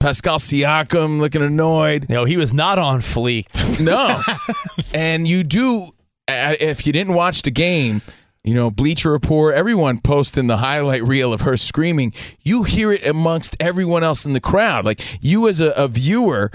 [0.00, 2.08] Pascal Siakam looking annoyed.
[2.08, 3.46] No, he was not on fleek.
[3.80, 4.20] No.
[4.94, 5.90] and you do,
[6.28, 8.02] if you didn't watch the game,
[8.44, 12.12] you know, Bleacher Report, everyone posting the highlight reel of her screaming.
[12.42, 14.84] You hear it amongst everyone else in the crowd.
[14.84, 16.50] Like you, as a, a viewer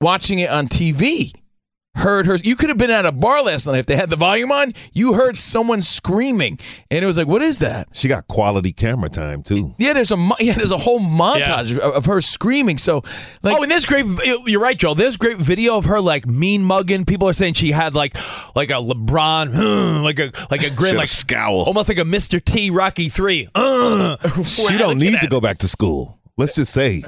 [0.00, 1.32] watching it on TV,
[1.98, 2.36] heard her.
[2.36, 4.72] You could have been at a bar last night if they had the volume on.
[4.92, 6.58] You heard someone screaming,
[6.90, 9.74] and it was like, "What is that?" She got quality camera time too.
[9.78, 12.78] Yeah, there's a yeah, there's a whole montage of, of her screaming.
[12.78, 13.02] So,
[13.42, 14.06] like, oh, and there's great.
[14.46, 14.94] You're right, Joel.
[14.94, 17.04] There's great video of her like mean mugging.
[17.04, 18.16] People are saying she had like
[18.54, 21.62] like a LeBron, like a like a grin, had a like scowl.
[21.64, 22.42] almost like a Mr.
[22.42, 23.48] T Rocky Three.
[23.58, 26.18] Uh, She don't need to go back to school.
[26.36, 27.02] Let's just say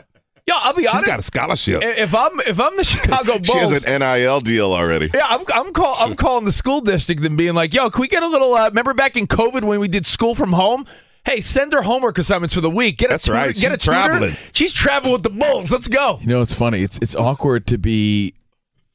[0.51, 1.07] Yeah, I'll be She's honest.
[1.07, 1.83] She's got a scholarship.
[1.85, 5.09] If I'm if I'm the Chicago Bulls, She has an NIL deal already.
[5.15, 8.09] Yeah, I'm I'm, call, I'm calling the school district and being like, "Yo, can we
[8.09, 8.55] get a little?
[8.55, 10.87] Uh, remember back in COVID when we did school from home?
[11.25, 12.97] Hey, send her homework assignments for the week.
[12.99, 13.47] Get That's a tutor, right.
[13.49, 13.91] Get She's a tutor.
[13.93, 14.37] traveling.
[14.53, 15.71] She's traveling with the Bulls.
[15.71, 16.19] Let's go.
[16.21, 16.83] You know, it's funny.
[16.83, 18.35] It's it's awkward to be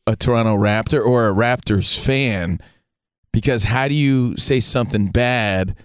[0.08, 2.60] a Toronto Raptor or a Raptors fan
[3.32, 5.76] because how do you say something bad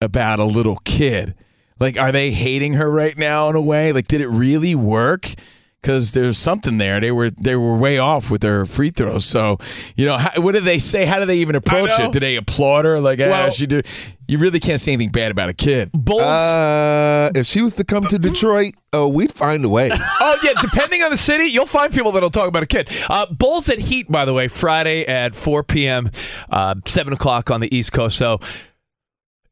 [0.00, 1.34] about a little kid?
[1.80, 3.92] Like, are they hating her right now in a way?
[3.92, 5.32] Like, did it really work?
[5.80, 7.00] Because there's something there.
[7.00, 9.24] They were they were way off with their free throws.
[9.24, 9.56] So,
[9.96, 11.06] you know, how, what did they say?
[11.06, 12.12] How do they even approach it?
[12.12, 13.00] Did they applaud her?
[13.00, 13.86] Like, ah, Well- she did.
[14.28, 15.90] You really can't say anything bad about a kid.
[15.92, 16.20] Bulls.
[16.22, 19.90] Uh, if she was to come to Detroit, uh, we'd find a way.
[20.20, 22.88] oh yeah, depending on the city, you'll find people that'll talk about a kid.
[23.08, 26.10] Uh, Bulls at Heat, by the way, Friday at 4 p.m.,
[26.50, 28.16] uh, seven o'clock on the East Coast.
[28.18, 28.38] So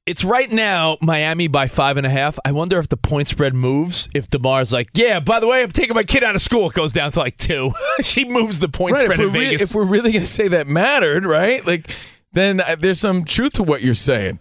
[0.08, 2.38] it's right now Miami by five and a half.
[2.42, 4.08] I wonder if the point spread moves.
[4.14, 6.70] If Demar's like, yeah, by the way, I'm taking my kid out of school.
[6.70, 7.72] It goes down to like two.
[8.02, 10.30] she moves the point Right, spread if in we're, re- if we're really going to
[10.30, 11.64] say that mattered, right?
[11.66, 11.90] Like,
[12.32, 14.38] then uh, there's some truth to what you're saying.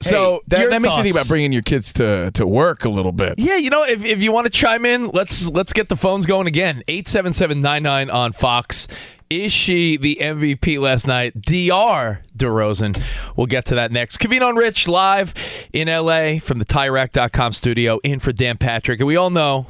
[0.00, 2.88] So Hey, that, that makes me think about bringing your kids to, to work a
[2.88, 3.38] little bit.
[3.38, 6.26] Yeah, you know, if, if you want to chime in, let's let's get the phones
[6.26, 6.82] going again.
[6.88, 8.88] 877-99 on Fox.
[9.32, 11.40] Is she the MVP last night?
[11.40, 13.02] Diar DeRozan.
[13.34, 14.18] We'll get to that next.
[14.18, 15.32] Covino and Rich live
[15.72, 19.00] in LA from the TireRack.com studio in for Dan Patrick.
[19.00, 19.68] And we all know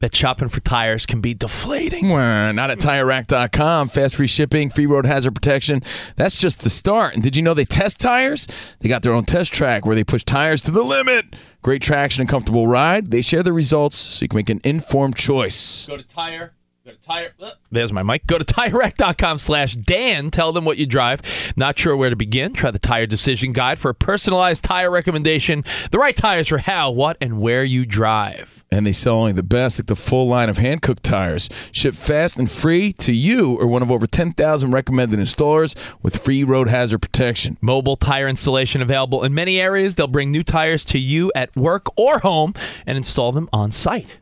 [0.00, 2.04] that shopping for tires can be deflating.
[2.04, 3.88] Mwah, Not at TireRack.com.
[3.88, 5.80] Fast free shipping, free road hazard protection.
[6.16, 7.14] That's just the start.
[7.14, 8.46] And did you know they test tires?
[8.80, 11.24] They got their own test track where they push tires to the limit.
[11.62, 13.10] Great traction and comfortable ride.
[13.10, 15.86] They share the results so you can make an informed choice.
[15.86, 16.52] Go to tire.
[16.84, 17.32] Go to tire.
[17.40, 17.52] Uh.
[17.70, 18.26] There's my mic.
[18.26, 20.30] Go to TireRack.com slash Dan.
[20.30, 21.22] Tell them what you drive.
[21.56, 22.52] Not sure where to begin?
[22.52, 25.64] Try the Tire Decision Guide for a personalized tire recommendation.
[25.92, 28.62] The right tires for how, what, and where you drive.
[28.70, 31.48] And they sell only the best, like the full line of Hankook tires.
[31.72, 36.44] Ship fast and free to you or one of over 10,000 recommended installers with free
[36.44, 37.56] road hazard protection.
[37.62, 39.94] Mobile tire installation available in many areas.
[39.94, 42.52] They'll bring new tires to you at work or home
[42.84, 44.18] and install them on site.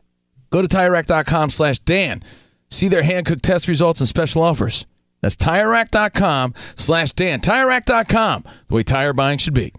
[0.49, 2.23] Go to TireRack.com slash Dan.
[2.73, 4.87] See their hand cooked test results and special offers.
[5.21, 7.39] That's TireRack.com slash Dan.
[7.39, 9.73] TireRack.com, the way tire buying should be.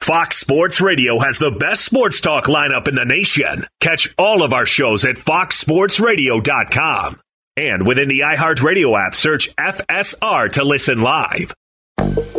[0.00, 3.66] Fox Sports Radio has the best sports talk lineup in the nation.
[3.80, 7.20] Catch all of our shows at foxsportsradio.com.
[7.56, 11.52] And within the iHeartRadio app, search FSR to listen live.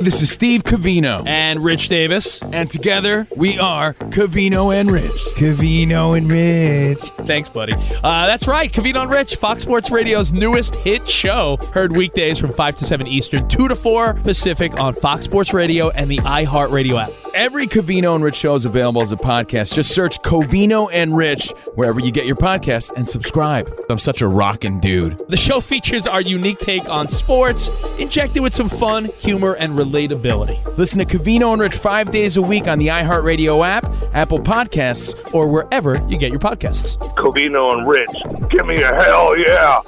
[0.02, 1.26] This is Steve Covino.
[1.26, 2.42] And Rich Davis.
[2.42, 5.12] And together we are Covino and Rich.
[5.36, 7.02] Covino and Rich.
[7.26, 7.74] Thanks, buddy.
[8.04, 8.72] Uh, that's right.
[8.72, 11.58] Covino and Rich, Fox Sports Radio's newest hit show.
[11.74, 15.90] Heard weekdays from 5 to 7 Eastern, 2 to 4 Pacific on Fox Sports Radio
[15.92, 17.10] and the iHeartRadio app.
[17.34, 19.74] Every Covino and Rich show is available as a podcast.
[19.74, 23.70] Just search Covino and Rich wherever you get your podcasts and subscribe.
[23.90, 25.22] I'm such a rockin' dude.
[25.28, 30.78] The show features our unique take on sports, injected with some fun, humor, and relatability.
[30.78, 35.14] Listen to Covino and Rich five days a week on the iHeartRadio app, Apple Podcasts,
[35.34, 36.98] Or wherever you get your podcasts.
[37.16, 39.82] Covino and Rich, give me a hell yeah.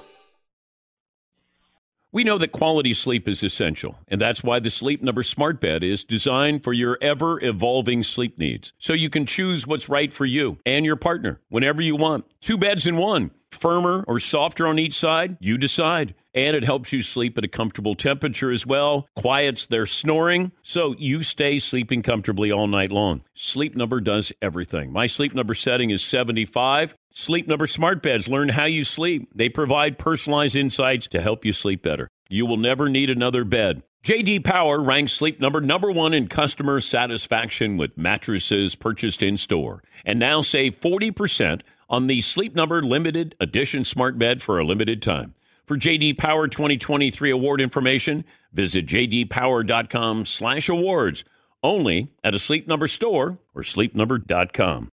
[2.11, 5.83] We know that quality sleep is essential, and that's why the Sleep Number Smart Bed
[5.83, 8.71] is designed for your ever evolving sleep needs.
[8.79, 12.25] So you can choose what's right for you and your partner whenever you want.
[12.41, 16.15] Two beds in one, firmer or softer on each side, you decide.
[16.37, 20.93] And it helps you sleep at a comfortable temperature as well, quiets their snoring, so
[20.99, 23.23] you stay sleeping comfortably all night long.
[23.33, 24.91] Sleep Number does everything.
[24.91, 26.93] My sleep number setting is 75.
[27.11, 29.27] Sleep Number Smart Beds learn how you sleep.
[29.33, 32.07] They provide personalized insights to help you sleep better.
[32.29, 33.81] You will never need another bed.
[34.03, 39.81] JD Power ranks Sleep Number number 1 in customer satisfaction with mattresses purchased in store.
[40.05, 45.01] And now save 40% on the Sleep Number limited edition smart bed for a limited
[45.01, 45.33] time.
[45.67, 51.23] For JD Power 2023 award information, visit jdpower.com/awards.
[51.61, 54.87] Only at a Sleep Number store or sleepnumber.com.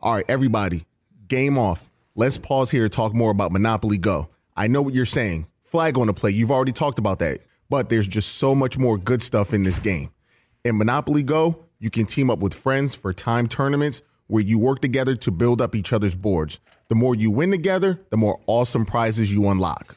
[0.00, 0.86] All right, everybody,
[1.26, 1.90] game off.
[2.14, 4.28] Let's pause here to talk more about Monopoly Go.
[4.56, 5.48] I know what you're saying.
[5.64, 6.30] Flag on the play.
[6.30, 7.40] You've already talked about that.
[7.68, 10.10] But there's just so much more good stuff in this game.
[10.64, 14.80] In Monopoly Go, you can team up with friends for time tournaments where you work
[14.80, 16.60] together to build up each other's boards.
[16.88, 19.96] The more you win together, the more awesome prizes you unlock.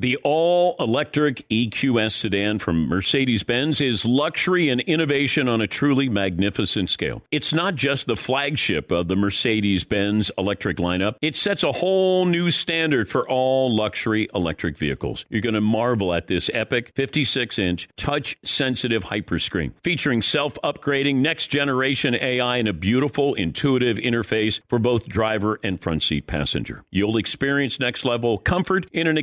[0.00, 6.08] The all electric EQS sedan from Mercedes Benz is luxury and innovation on a truly
[6.08, 7.20] magnificent scale.
[7.30, 12.24] It's not just the flagship of the Mercedes Benz electric lineup, it sets a whole
[12.24, 15.26] new standard for all luxury electric vehicles.
[15.28, 21.16] You're going to marvel at this epic 56 inch touch sensitive hyperscreen featuring self upgrading
[21.16, 26.84] next generation AI and a beautiful, intuitive interface for both driver and front seat passenger.
[26.90, 29.18] You'll experience next level comfort in an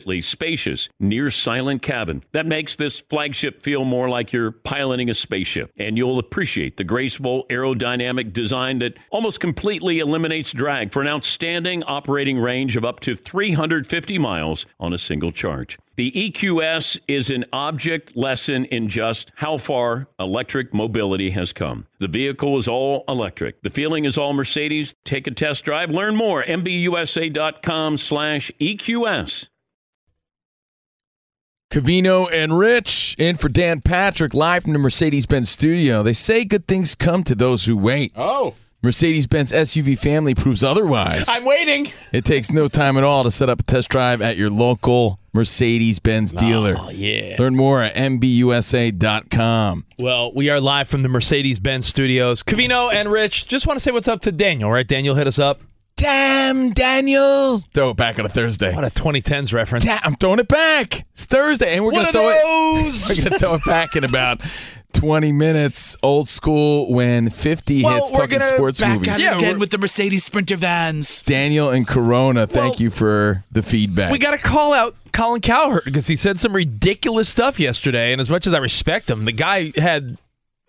[0.00, 5.14] exquisitely spacious, near silent cabin that makes this flagship feel more like you're piloting a
[5.14, 5.70] spaceship.
[5.76, 11.82] And you'll appreciate the graceful aerodynamic design that almost completely eliminates drag for an outstanding
[11.84, 15.78] operating range of up to 350 miles on a single charge.
[15.96, 21.86] The EQS is an object lesson in just how far electric mobility has come.
[21.98, 23.60] The vehicle is all electric.
[23.60, 24.94] The feeling is all Mercedes.
[25.04, 25.90] Take a test drive.
[25.90, 26.42] Learn more.
[26.42, 29.49] MBUSA.com slash EQS.
[31.70, 36.02] Covino and Rich in for Dan Patrick live from the Mercedes Benz studio.
[36.02, 38.10] They say good things come to those who wait.
[38.16, 38.56] Oh.
[38.82, 41.28] Mercedes Benz SUV family proves otherwise.
[41.28, 41.92] I'm waiting.
[42.10, 45.20] It takes no time at all to set up a test drive at your local
[45.32, 46.74] Mercedes Benz dealer.
[46.76, 47.36] Oh, yeah.
[47.38, 49.84] Learn more at MBUSA.com.
[49.96, 52.42] Well, we are live from the Mercedes Benz studios.
[52.42, 54.88] Covino and Rich, just want to say what's up to Daniel, right?
[54.88, 55.60] Daniel hit us up.
[56.00, 57.62] Damn, Daniel.
[57.74, 58.74] Throw it back on a Thursday.
[58.74, 59.84] What a 2010s reference.
[59.84, 61.04] Damn, I'm throwing it back.
[61.12, 63.10] It's Thursday, and we're gonna throw those.
[63.10, 63.18] it.
[63.18, 64.40] We're gonna throw it back in about
[64.94, 65.98] 20 minutes.
[66.02, 69.08] Old school when 50 Well, hits we're talking gonna sports back movies.
[69.08, 71.20] at it Yeah, again with the Mercedes Sprinter vans.
[71.20, 74.10] Daniel and Corona, thank you for the feedback.
[74.10, 78.12] We got to call out Colin Cowherd because he said some ridiculous stuff yesterday.
[78.12, 80.16] And as much as I respect him, the guy had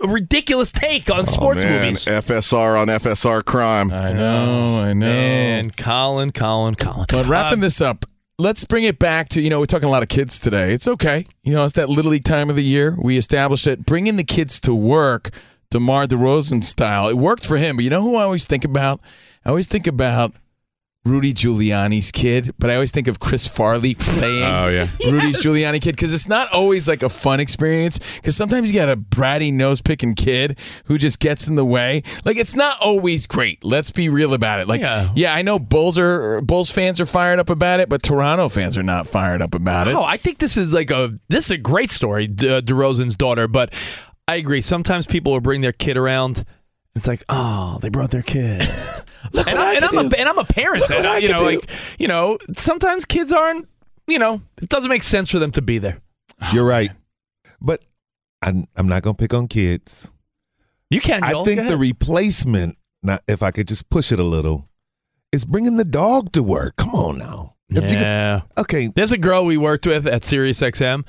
[0.03, 1.83] a ridiculous take on sports oh, man.
[1.83, 2.05] movies.
[2.05, 3.91] FSR on FSR crime.
[3.91, 5.11] I know, I know.
[5.11, 7.05] And Colin, Colin, Colin.
[7.09, 8.05] But wrapping Uh, this up,
[8.39, 10.73] let's bring it back to, you know, we're talking a lot of kids today.
[10.73, 11.25] It's okay.
[11.43, 12.95] You know, it's that Little League time of the year.
[13.01, 13.85] We established it.
[13.85, 15.29] Bringing the kids to work,
[15.69, 17.07] DeMar DeRozan style.
[17.07, 17.75] It worked for him.
[17.77, 18.99] But you know who I always think about?
[19.45, 20.33] I always think about
[21.03, 24.87] Rudy Giuliani's kid, but I always think of Chris Farley playing Oh, yeah.
[25.03, 27.97] Rudy's Giuliani kid because it's not always like a fun experience.
[28.17, 32.03] Because sometimes you got a bratty nose picking kid who just gets in the way.
[32.23, 33.63] Like it's not always great.
[33.65, 34.67] Let's be real about it.
[34.67, 35.09] Like Yeah.
[35.15, 38.77] yeah, I know Bulls are Bulls fans are fired up about it, but Toronto fans
[38.77, 39.95] are not fired up about it.
[39.95, 43.15] Oh, I think this is like a this is a great story, De- uh, DeRozan's
[43.15, 43.47] daughter.
[43.47, 43.73] But
[44.27, 44.61] I agree.
[44.61, 46.45] Sometimes people will bring their kid around.
[46.95, 48.61] It's like, oh, they brought their kid.
[49.33, 50.81] Look and, what I, I and, I'm a and I'm a parent.
[50.81, 51.45] Look what that, I you know, do.
[51.45, 53.67] like you know, sometimes kids aren't.
[54.07, 56.01] You know, it doesn't make sense for them to be there.
[56.41, 56.89] Oh, You're right.
[57.61, 57.85] But
[58.41, 60.13] I'm, I'm not going to pick on kids.
[60.89, 61.23] You can.
[61.23, 64.67] I think the replacement, now, if I could just push it a little,
[65.31, 66.75] is bringing the dog to work.
[66.75, 67.55] Come on now.
[67.69, 68.41] If you could- yeah.
[68.57, 68.87] okay.
[68.87, 71.05] There's a girl we worked with at Sirius XM.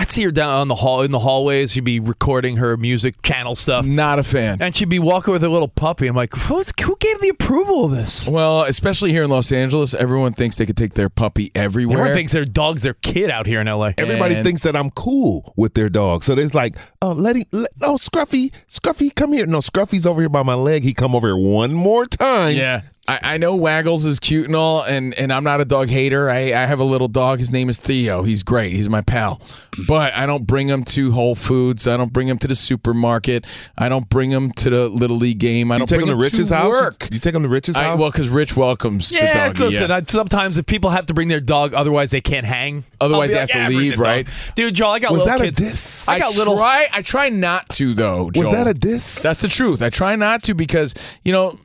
[0.00, 1.72] I'd see her down on the hall in the hallways.
[1.72, 4.56] She'd be recording her music channel stuff, Not a fan.
[4.62, 6.06] and she'd be walking with a little puppy.
[6.06, 8.26] I'm like, Who's, who gave the approval of this?
[8.26, 11.98] Well, especially here in Los Angeles, everyone thinks they could take their puppy everywhere.
[11.98, 13.92] Everyone thinks their dog's their kid out here in LA.
[13.98, 16.22] Everybody And- thinks that I'm cool with their dog.
[16.24, 19.46] So there's like, oh, let him, let, oh, Scruffy, Scruffy, come here.
[19.46, 20.82] No, Scruffy's over here by my leg.
[20.82, 22.56] He come over here one more time.
[22.56, 22.80] Yeah.
[23.10, 26.30] I, I know Waggles is cute and all, and, and I'm not a dog hater.
[26.30, 27.38] I, I have a little dog.
[27.40, 28.22] His name is Theo.
[28.22, 28.72] He's great.
[28.76, 29.40] He's my pal.
[29.88, 31.88] But I don't bring him to Whole Foods.
[31.88, 33.46] I don't bring him to the supermarket.
[33.76, 35.72] I don't bring him to the Little League game.
[35.72, 36.70] I don't take bring him to Rich's house?
[36.70, 37.08] work.
[37.12, 37.98] You take him to Rich's I, house?
[37.98, 39.58] well, because Rich welcomes Yeah, the dog.
[39.70, 39.88] listen.
[39.90, 39.96] yeah.
[39.96, 42.84] I, sometimes if people have to bring their dog, otherwise they can't hang.
[43.00, 44.28] Otherwise I'll they have like, to "Yeah, bring leave, the dog." right?
[44.54, 45.58] Dude, Joel, I got Was little that a kids.
[45.58, 46.08] diss?
[46.08, 46.56] I got little.
[46.56, 48.30] Try, I try not to though.
[48.34, 49.22] Was that a diss?
[49.22, 49.82] That's the truth.
[49.82, 50.94] I try not to because
[51.24, 51.58] you know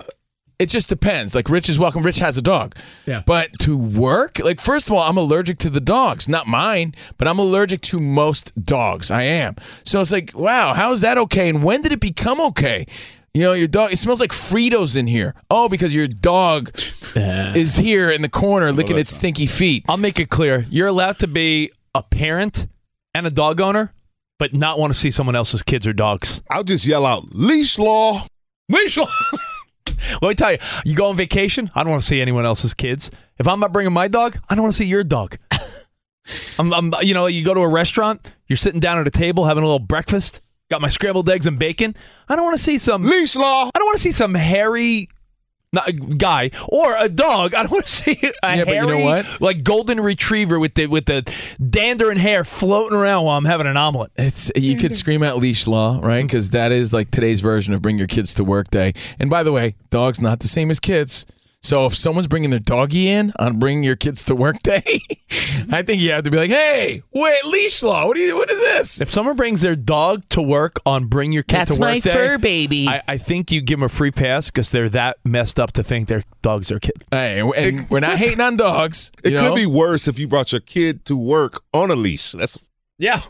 [0.59, 1.35] it just depends.
[1.35, 2.03] Like Rich is welcome.
[2.03, 2.75] Rich has a dog.
[3.05, 3.23] Yeah.
[3.25, 6.29] But to work, like first of all, I'm allergic to the dogs.
[6.29, 9.11] Not mine, but I'm allergic to most dogs.
[9.11, 9.55] I am.
[9.83, 11.49] So it's like, wow, how is that okay?
[11.49, 12.85] And when did it become okay?
[13.33, 13.91] You know, your dog.
[13.91, 15.35] It smells like Fritos in here.
[15.51, 16.71] Oh, because your dog
[17.15, 19.83] is here in the corner licking its stinky feet.
[19.89, 20.65] I'll make it clear.
[20.69, 22.67] You're allowed to be a parent
[23.13, 23.93] and a dog owner,
[24.39, 26.41] but not want to see someone else's kids or dogs.
[26.49, 28.25] I'll just yell out leash law.
[28.69, 29.09] Leash law.
[30.21, 31.71] Let me tell you, you go on vacation.
[31.75, 33.11] I don't want to see anyone else's kids.
[33.37, 35.37] If I'm not bringing my dog, I don't want to see your dog.
[36.59, 39.45] I'm, I'm, you know, you go to a restaurant, you're sitting down at a table
[39.45, 40.41] having a little breakfast.
[40.71, 41.95] Got my scrambled eggs and bacon.
[42.27, 43.69] I don't want to see some leash law.
[43.73, 45.09] I don't want to see some hairy
[45.75, 47.53] not a guy or a dog.
[47.53, 49.41] I don't want to see a Yeah, but you hairy, know what?
[49.41, 51.23] like golden retriever with the with the
[51.69, 54.11] dander and hair floating around while I'm having an omelet.
[54.15, 56.19] It's you could scream out leash law, right?
[56.19, 56.27] Mm-hmm.
[56.27, 58.93] Because that is like today's version of bring your kids to work day.
[59.19, 61.25] And by the way, dogs not the same as kids.
[61.65, 64.83] So if someone's bringing their doggy in on bring your kids to work day,
[65.71, 68.05] I think you have to be like, hey, wait, leash law.
[68.05, 68.35] What do you?
[68.35, 69.01] What is this?
[69.01, 71.99] If someone brings their dog to work on Bring Your Kid That's to Work my
[72.01, 72.87] Day, fur baby.
[72.87, 75.83] I, I think you give them a free pass because they're that messed up to
[75.83, 77.03] think their dog's their kid.
[77.09, 79.11] Hey, and we're not hating on dogs.
[79.23, 82.33] It you could be worse if you brought your kid to work on a leash.
[82.33, 82.63] That's
[82.99, 83.23] Yeah.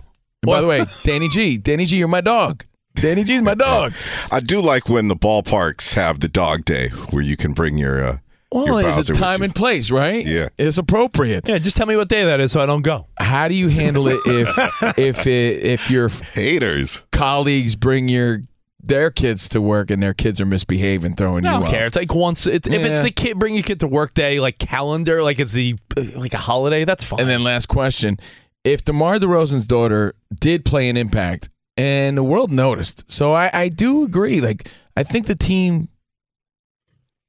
[0.44, 2.66] And by the way, Danny G, Danny G, you're my dog.
[2.96, 3.94] Danny G's my dog.
[4.30, 8.04] I do like when the ballparks have the dog day where you can bring your
[8.04, 8.18] uh,
[8.56, 10.26] Well, your it's a time and place, right?
[10.26, 10.50] Yeah.
[10.58, 11.48] It's appropriate.
[11.48, 13.08] Yeah, just tell me what day that is so I don't go.
[13.18, 14.50] How do you handle it if
[14.98, 18.40] if it, if your haters colleagues bring your
[18.82, 21.72] their kids to work and their kids are misbehaving, throwing I you don't off?
[21.72, 21.86] care.
[21.86, 22.48] It's like once.
[22.48, 25.54] It's if it's the kid bring your kid to work day like calendar, like it's
[25.54, 26.86] the like a holiday.
[26.86, 27.20] That's fine.
[27.20, 28.18] And then last question:
[28.64, 33.70] If DeMar DeRozan's daughter did play an impact, and the world noticed, so I, I
[33.70, 34.40] do agree.
[34.40, 35.90] Like I think the team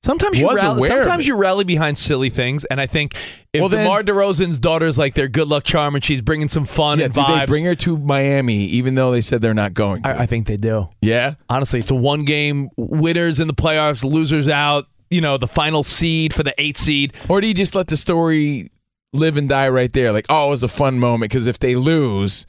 [0.07, 3.15] Sometimes you was rally, aware sometimes you rally behind silly things, and I think
[3.53, 6.65] if Well, then- DeMar DeRozan's daughter's like their good luck charm and she's bringing some
[6.65, 9.53] fun Yeah, and do vibes, they bring her to Miami, even though they said they're
[9.53, 10.17] not going to?
[10.17, 10.89] I, I think they do.
[11.03, 11.35] yeah.
[11.49, 14.87] Honestly, it's a one game winners in the playoffs, losers out.
[15.11, 17.13] You know, the final seed for the eight seed.
[17.29, 18.71] Or do you just let the story
[19.13, 20.11] live and die right there?
[20.13, 22.47] Like, oh, it was a fun moment because if they lose,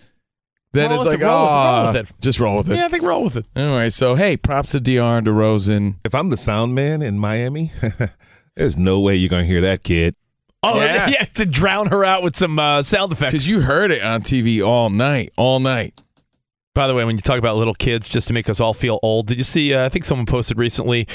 [0.78, 2.08] then Roll it's like, it, roll with it, roll oh, with it.
[2.22, 2.76] just roll with it.
[2.76, 3.46] Yeah, I think roll with it.
[3.56, 5.00] All right, so hey, props to Dr.
[5.18, 5.96] And DeRozan.
[6.06, 7.72] if I'm the sound man in Miami,
[8.56, 10.16] there's no way you're gonna hear that kid.
[10.63, 11.08] Oh, Yeah.
[11.10, 13.34] yeah, to drown her out with some uh, sound effects.
[13.34, 16.02] Because you heard it on TV all night, all night.
[16.74, 19.00] By the way, when you talk about little kids, just to make us all feel
[19.02, 19.74] old, did you see?
[19.74, 21.08] Uh, I think someone posted recently.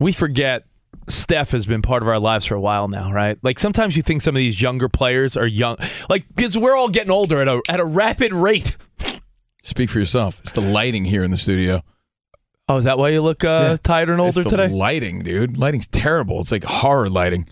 [0.00, 0.64] We forget
[1.08, 3.38] Steph has been part of our lives for a while now, right?
[3.42, 5.76] Like sometimes you think some of these younger players are young,
[6.08, 8.76] like because we're all getting older at a at a rapid rate.
[9.62, 10.40] Speak for yourself.
[10.40, 11.82] It's the lighting here in the studio.
[12.68, 14.68] Oh, is that why you look uh, tired and It's older the today?
[14.74, 15.58] lighting, dude.
[15.58, 16.40] Lighting's terrible.
[16.40, 17.46] It's like horror lighting.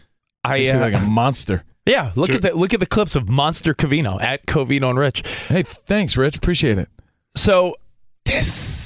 [0.45, 1.65] I uh, like a monster.
[1.87, 2.13] yeah.
[2.17, 5.23] Look at the look at the clips of Monster Covino at Covino and Rich.
[5.49, 6.37] Hey, thanks, Rich.
[6.37, 6.89] Appreciate it.
[7.37, 7.77] So,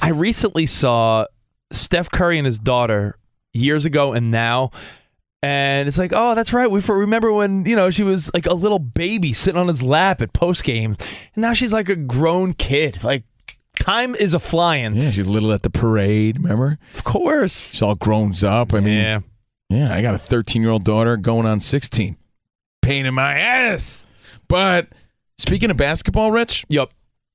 [0.03, 1.25] I recently saw
[1.71, 3.17] Steph Curry and his daughter
[3.57, 4.71] years ago and now.
[5.43, 6.69] And it's like, oh, that's right.
[6.69, 10.21] We remember when you know she was like a little baby sitting on his lap
[10.21, 10.97] at post game,
[11.35, 13.03] and now she's like a grown kid.
[13.03, 13.23] Like,
[13.79, 14.95] time is a flying.
[14.95, 16.37] Yeah, she's little at the parade.
[16.41, 16.79] Remember?
[16.95, 17.69] Of course.
[17.69, 18.73] She's all grown up.
[18.73, 19.19] I mean, Yeah.
[19.69, 22.15] Yeah, I got a 13 year old daughter going on 16.
[22.81, 24.07] Pain in my ass.
[24.47, 24.87] But
[25.37, 26.89] speaking of basketball, Rich, Yep.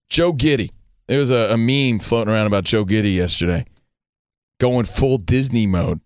[0.08, 0.70] Joe Giddey.
[1.08, 3.66] There was a, a meme floating around about Joe Giddey yesterday
[4.60, 6.00] going full Disney mode.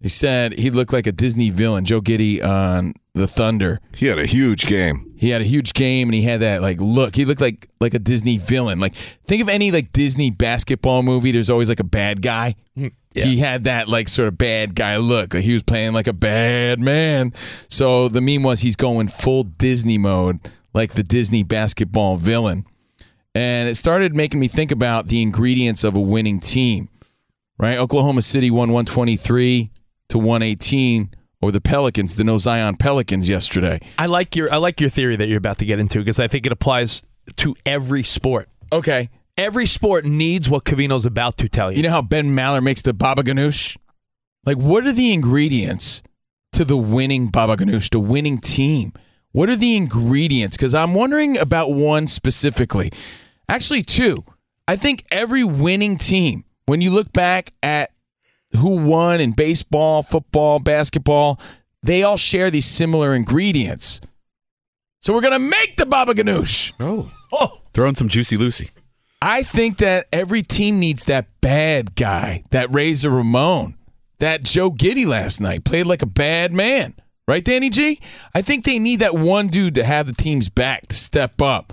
[0.00, 3.80] He said he looked like a Disney villain, Joe Giddey on the Thunder.
[3.94, 5.12] He had a huge game.
[5.16, 7.14] He had a huge game and he had that like look.
[7.14, 8.78] He looked like like a Disney villain.
[8.78, 11.32] Like think of any like Disney basketball movie.
[11.32, 12.54] There's always like a bad guy.
[12.74, 12.88] Hmm.
[13.12, 15.34] He had that like sort of bad guy look.
[15.34, 17.34] Like he was playing like a bad man.
[17.68, 20.38] So the meme was he's going full Disney mode,
[20.72, 22.64] like the Disney basketball villain.
[23.34, 26.88] And it started making me think about the ingredients of a winning team.
[27.58, 27.76] Right?
[27.76, 29.70] Oklahoma City won 123
[30.10, 31.10] to 118
[31.42, 33.80] or the Pelicans, the No Zion Pelicans yesterday.
[33.98, 36.28] I like your I like your theory that you're about to get into because I
[36.28, 37.02] think it applies
[37.36, 38.48] to every sport.
[38.72, 39.08] Okay.
[39.38, 41.78] Every sport needs what Covino's about to tell you.
[41.78, 43.76] You know how Ben Maller makes the baba ganoush?
[44.44, 46.02] Like, what are the ingredients
[46.52, 48.92] to the winning baba ganoush, the winning team?
[49.32, 50.56] What are the ingredients?
[50.56, 52.92] Because I'm wondering about one specifically.
[53.48, 54.24] Actually, two.
[54.68, 57.90] I think every winning team, when you look back at
[58.56, 61.40] who won in baseball, football, basketball,
[61.82, 64.00] they all share these similar ingredients.
[65.00, 66.72] So we're gonna make the baba ganoush.
[66.78, 67.10] Oh.
[67.32, 67.60] Oh.
[67.72, 68.70] Throw in some Juicy Lucy.
[69.22, 73.76] I think that every team needs that bad guy, that Razor Ramon,
[74.18, 76.94] that Joe Giddey last night played like a bad man.
[77.28, 78.00] Right, Danny G?
[78.34, 81.72] I think they need that one dude to have the team's back to step up.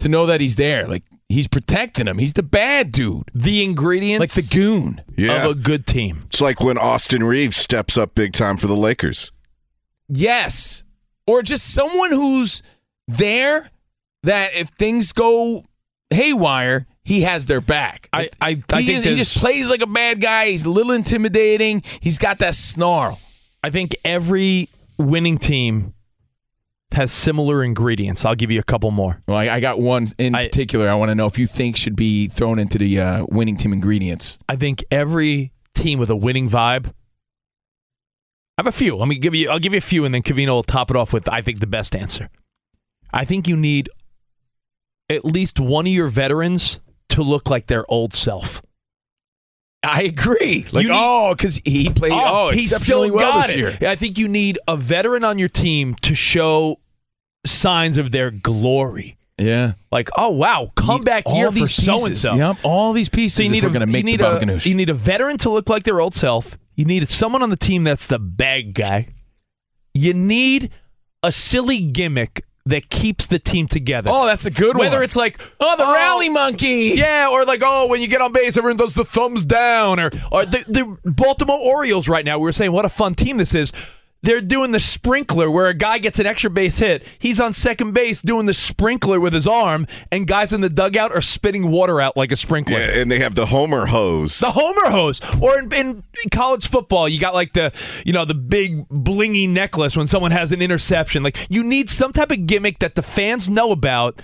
[0.00, 0.86] To know that he's there.
[0.86, 2.18] Like he's protecting him.
[2.18, 3.30] He's the bad dude.
[3.34, 5.44] The ingredients like the goon Yeah.
[5.44, 6.22] of a good team.
[6.26, 9.32] It's like when Austin Reeves steps up big time for the Lakers.
[10.08, 10.84] Yes.
[11.26, 12.62] Or just someone who's
[13.06, 13.68] there
[14.22, 15.62] that if things go
[16.10, 18.08] haywire, he has their back.
[18.12, 20.46] I, I, I he, think just, he just plays like a bad guy.
[20.46, 21.82] He's a little intimidating.
[22.00, 23.18] He's got that snarl.
[23.62, 24.68] I think every
[24.98, 25.94] winning team
[26.92, 28.24] has similar ingredients.
[28.24, 29.20] I'll give you a couple more.
[29.26, 31.96] Well, I, I got one in particular I want to know if you think should
[31.96, 34.38] be thrown into the uh, winning team ingredients.
[34.48, 36.86] I think every team with a winning vibe.
[38.56, 38.96] I have a few.
[38.96, 39.50] Let me give you.
[39.50, 41.60] I'll give you a few, and then Covino will top it off with I think
[41.60, 42.28] the best answer.
[43.12, 43.88] I think you need
[45.08, 46.80] at least one of your veterans
[47.10, 48.60] to look like their old self.
[49.82, 50.66] I agree.
[50.72, 53.58] Like, need- oh, because he played oh, oh he exceptionally well this it.
[53.58, 53.78] year.
[53.82, 56.80] I think you need a veteran on your team to show
[57.46, 59.16] signs of their glory.
[59.38, 59.74] Yeah.
[59.92, 62.34] Like, oh wow, come back all here for so and so.
[62.34, 64.40] Yep, all these pieces So you if need we're gonna make you need the a,
[64.40, 64.66] Ganoush.
[64.66, 66.58] You need a veteran to look like their old self.
[66.74, 69.08] You need someone on the team that's the bad guy.
[69.94, 70.70] You need
[71.22, 74.10] a silly gimmick that keeps the team together.
[74.12, 74.86] Oh, that's a good one.
[74.86, 76.92] Whether it's like, oh, the oh, rally monkey.
[76.94, 79.98] Yeah, or like, oh, when you get on base, everyone does the thumbs down.
[79.98, 83.38] Or, or the, the Baltimore Orioles right now, we were saying what a fun team
[83.38, 83.72] this is.
[84.22, 87.06] They're doing the sprinkler where a guy gets an extra base hit.
[87.20, 91.12] He's on second base doing the sprinkler with his arm, and guys in the dugout
[91.12, 92.78] are spitting water out like a sprinkler.
[92.78, 94.40] Yeah, and they have the Homer hose.
[94.40, 96.02] The Homer hose, or in, in
[96.32, 97.72] college football, you got like the
[98.04, 101.22] you know the big blingy necklace when someone has an interception.
[101.22, 104.20] Like you need some type of gimmick that the fans know about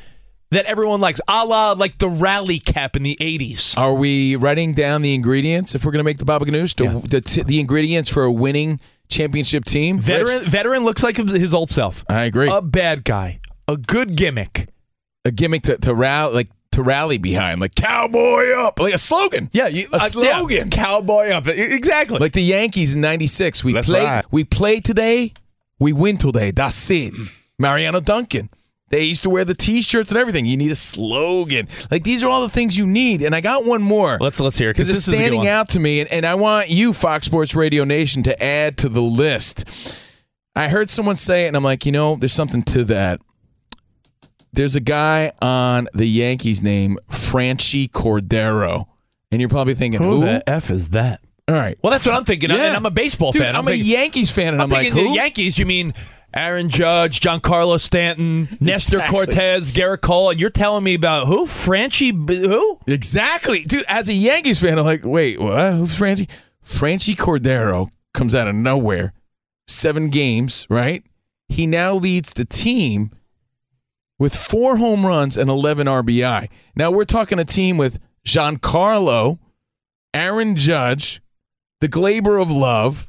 [0.50, 3.76] that everyone likes, a la like the rally cap in the '80s.
[3.78, 6.74] Are we writing down the ingredients if we're going to make the Baba Ganoush?
[6.74, 8.80] The, the, t- the ingredients for a winning
[9.14, 9.98] championship team?
[9.98, 10.48] Veteran Rich?
[10.48, 12.04] veteran looks like his old self.
[12.08, 12.50] I agree.
[12.50, 14.68] A bad guy, a good gimmick.
[15.24, 19.48] a gimmick to, to rally like to rally behind, like cowboy up, like a slogan.
[19.52, 20.70] Yeah, you, a uh, yeah, slogan.
[20.70, 21.46] cowboy up.
[21.46, 22.18] Exactly.
[22.18, 23.62] Like the Yankees in '96.
[23.64, 24.04] We That's play.
[24.04, 24.24] right.
[24.32, 25.32] We play today.
[25.78, 26.50] We win today.
[26.50, 27.14] That's it.
[27.58, 28.50] Mariano Duncan.
[28.94, 30.46] They used to wear the T-shirts and everything.
[30.46, 31.66] You need a slogan.
[31.90, 33.22] Like these are all the things you need.
[33.22, 34.18] And I got one more.
[34.20, 36.24] Let's let's hear it because because it's this is standing out to me, and, and
[36.24, 40.00] I want you, Fox Sports Radio Nation, to add to the list.
[40.54, 43.20] I heard someone say it, and I'm like, you know, there's something to that.
[44.52, 48.86] There's a guy on the Yankees named Franchy Cordero,
[49.32, 50.26] and you're probably thinking, Who who?
[50.26, 51.20] the f is that?
[51.48, 51.76] All right.
[51.82, 52.50] Well, that's what I'm thinking.
[52.50, 52.56] Yeah.
[52.66, 53.56] And I'm a baseball Dude, fan.
[53.56, 55.08] I'm, a thinking- Yankees fan, and I'm, I'm, like, who?
[55.08, 55.58] the Yankees.
[55.58, 55.94] You mean
[56.34, 59.26] Aaron Judge, Giancarlo Stanton, Nestor Exactly.
[59.26, 61.46] Cortes, Gerrit Cole, and you're telling me about who?
[61.46, 62.12] Franchy?
[62.28, 62.80] Who?
[62.86, 63.84] Exactly, dude.
[63.86, 65.74] As a Yankees fan, I'm like, wait, what?
[65.74, 66.28] Who's Franchy?
[66.64, 69.12] Franchy Cordero comes out of nowhere.
[69.68, 71.04] Seven games, right?
[71.48, 73.10] He now leads the team
[74.18, 76.48] with four home runs and 11 RBI.
[76.74, 79.38] Now we're talking a team with Giancarlo,
[80.12, 81.20] Aaron Judge,
[81.80, 83.08] the Gleyber of Love,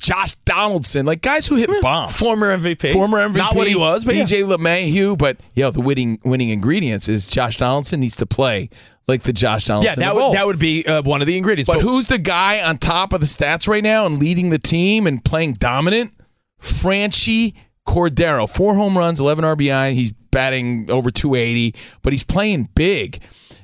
[0.00, 2.16] Josh Donaldson, like guys who hit bombs.
[2.16, 2.92] Former MVP.
[2.92, 3.36] Former MVP.
[3.36, 4.24] Not what he was, but yeah.
[4.24, 5.16] DJ LeMahieu.
[5.16, 8.70] But yo, the winning winning ingredients is Josh Donaldson needs to play
[9.08, 10.00] like the Josh Yeah, Donaldson.
[10.00, 11.66] that of would that would be uh, one of the ingredients.
[11.68, 15.06] But who's the guy on top of the stats right now and leading the team
[15.06, 16.12] and playing dominant?
[16.60, 17.54] Franchy
[17.86, 19.92] Cordero, four home runs, 11 RBI.
[19.94, 23.18] He's batting over 280, but he's playing big.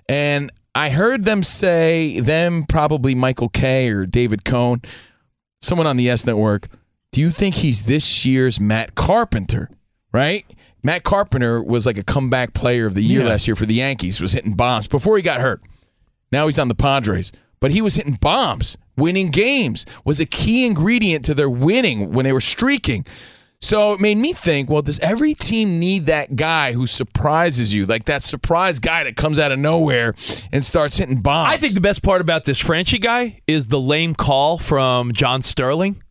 [0.09, 4.83] And I heard them say, them probably Michael Kay or David Cone,
[5.61, 6.69] someone on the YES Network.
[7.13, 9.71] Do you think he's this year's Matt Carpenter?
[10.13, 10.47] Right?
[10.83, 13.29] Matt Carpenter was like a comeback player of the year Yeah.
[13.29, 15.61] last year for the Yankees, was hitting bombs before he got hurt.
[16.33, 20.65] Now he's on the Padres, but he was hitting bombs, winning games, was a key
[20.67, 23.05] ingredient to their winning when they were streaking.
[23.61, 27.87] So it made me think, well, does every team need that guy who surprises you,
[27.87, 30.15] like that surprise guy that comes out of nowhere
[30.53, 31.53] and starts hitting bombs?
[31.53, 35.43] I think the best part about this Franchy guy is the lame call from John
[35.43, 36.03] Sterling.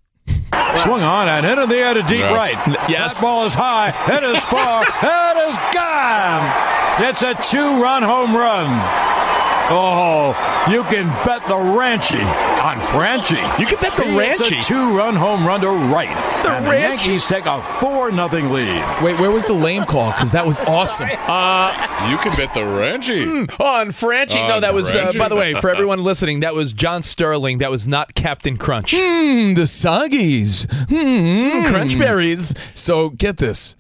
[0.84, 2.34] Swung on and into the air to deep Yeah.
[2.34, 2.68] right.
[2.90, 3.14] Yes.
[3.16, 3.90] That ball is high.
[4.18, 4.84] It is far.
[4.84, 7.10] it is gone.
[7.10, 9.35] It's a two-run home run.
[9.68, 10.30] Oh,
[10.72, 12.22] you can bet the Ranchi
[12.64, 13.42] on Franchy.
[13.60, 14.60] You can bet the It's Ranchi.
[14.60, 16.08] a two-run home run to right.
[16.44, 19.02] The and the Yankees take a four nothing lead.
[19.04, 20.12] Wait, where was the lame call?
[20.12, 21.10] Because that was awesome.
[21.28, 23.50] Uh, You can bet the Ranchi.
[23.60, 24.48] on Franchy.
[24.48, 27.58] no, that was, uh, by the way, for everyone listening, that was John Sterling.
[27.58, 28.92] That was not Captain Crunch.
[28.92, 30.70] Hmm, the Soggies.
[30.90, 31.66] Hmm.
[31.74, 32.56] Crunchberries.
[32.78, 33.76] So get this.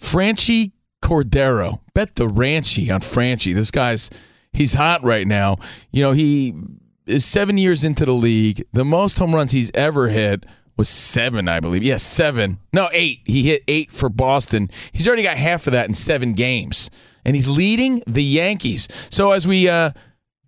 [0.00, 0.72] Franchy
[1.02, 1.80] Cordero.
[1.94, 3.54] Bet the Ranchi on Franchy.
[3.54, 4.10] This guy's
[4.52, 5.56] he's hot right now.
[5.90, 6.54] You know, he
[7.06, 8.64] is seven years into the league.
[8.72, 10.46] The most home runs he's ever hit
[10.76, 11.82] was seven, I believe.
[11.82, 12.58] Yes, seven.
[12.72, 13.20] No, eight.
[13.24, 14.70] He hit eight for Boston.
[14.92, 16.90] He's already got half of that in seven games.
[17.24, 18.88] and he's leading the Yankees.
[19.10, 19.90] So as we uh,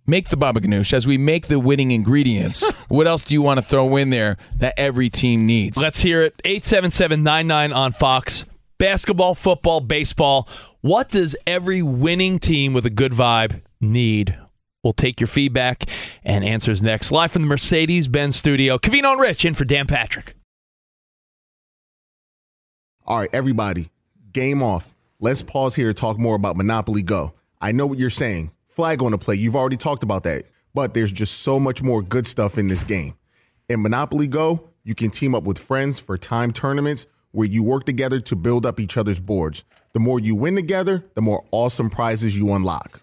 [0.07, 3.59] make the baba ganoush, as we make the winning ingredients, what else do you want
[3.59, 5.79] to throw in there that every team needs?
[5.79, 6.35] Let's hear it.
[6.43, 8.45] 877-99 on Fox.
[8.79, 10.47] Basketball, football, baseball.
[10.81, 14.37] What does every winning team with a good vibe need?
[14.83, 15.85] We'll take your feedback
[16.23, 17.11] and answers next.
[17.11, 18.77] Live from the Mercedes-Benz studio.
[18.77, 20.35] Covino and Rich in for Dan Patrick.
[23.05, 23.89] All right, everybody,
[24.31, 24.93] game off.
[25.19, 27.33] Let's pause here to talk more about Monopoly Go.
[27.61, 28.51] I know what you're saying.
[28.67, 29.35] Flag on the play.
[29.35, 30.45] You've already talked about that.
[30.73, 33.13] But there's just so much more good stuff in this game.
[33.69, 37.85] In Monopoly Go, you can team up with friends for time tournaments where you work
[37.85, 39.63] together to build up each other's boards.
[39.93, 43.02] The more you win together, the more awesome prizes you unlock.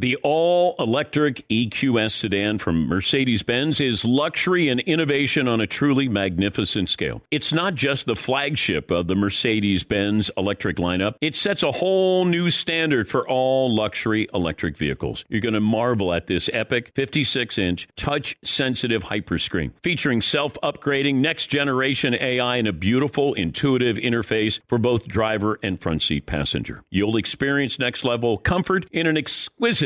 [0.00, 6.08] The all electric EQS sedan from Mercedes Benz is luxury and innovation on a truly
[6.08, 7.20] magnificent scale.
[7.32, 12.24] It's not just the flagship of the Mercedes Benz electric lineup, it sets a whole
[12.26, 15.24] new standard for all luxury electric vehicles.
[15.28, 21.16] You're going to marvel at this epic 56 inch touch sensitive hyperscreen featuring self upgrading
[21.16, 26.84] next generation AI and a beautiful, intuitive interface for both driver and front seat passenger.
[26.88, 29.16] You'll experience next level comfort in an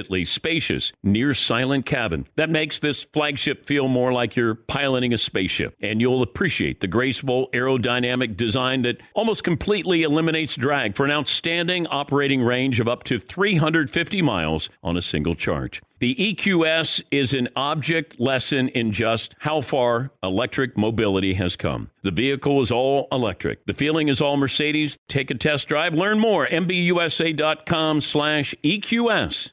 [0.03, 5.19] exquisitely spacious, near silent cabin that makes this flagship feel more like you're piloting a
[5.19, 5.77] spaceship.
[5.81, 11.87] And you'll appreciate the graceful aerodynamic design that almost completely eliminates drag for an outstanding
[11.87, 15.81] operating range of up to 350 miles on a single charge.
[16.03, 21.91] The EQS is an object lesson in just how far electric mobility has come.
[22.03, 23.65] The vehicle is all electric.
[23.67, 24.99] The feeling is all Mercedes.
[25.09, 25.95] Take a test drive.
[25.95, 26.49] Learn more.
[26.49, 29.53] MBUSA.com slash EQS.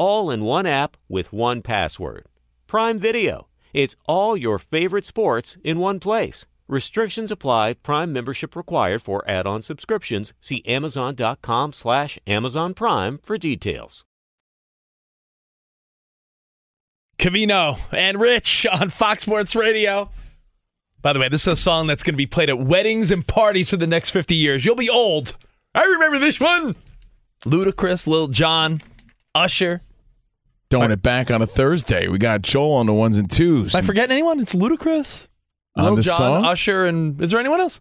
[0.00, 2.24] All in one app with one password.
[2.66, 3.48] Prime Video.
[3.74, 6.46] It's all your favorite sports in one place.
[6.66, 7.74] Restrictions apply.
[7.74, 10.32] Prime membership required for add-on subscriptions.
[10.40, 14.06] See Amazon.com slash Amazon Prime for details.
[17.18, 20.08] Covino and Rich on Fox Sports Radio.
[21.02, 23.26] By the way, this is a song that's going to be played at weddings and
[23.26, 24.64] parties for the next 50 years.
[24.64, 25.36] You'll be old.
[25.74, 26.74] I remember this one.
[27.44, 28.80] Ludacris, Lil Jon,
[29.34, 29.82] Usher.
[30.70, 32.06] Throwing it back on a Thursday.
[32.08, 33.74] We got Joel on the ones and twos.
[33.74, 34.38] Am I forgetting anyone?
[34.38, 35.26] It's Ludacris,
[35.76, 36.44] On Lil the Jon, song?
[36.44, 37.80] Usher, and is there anyone else?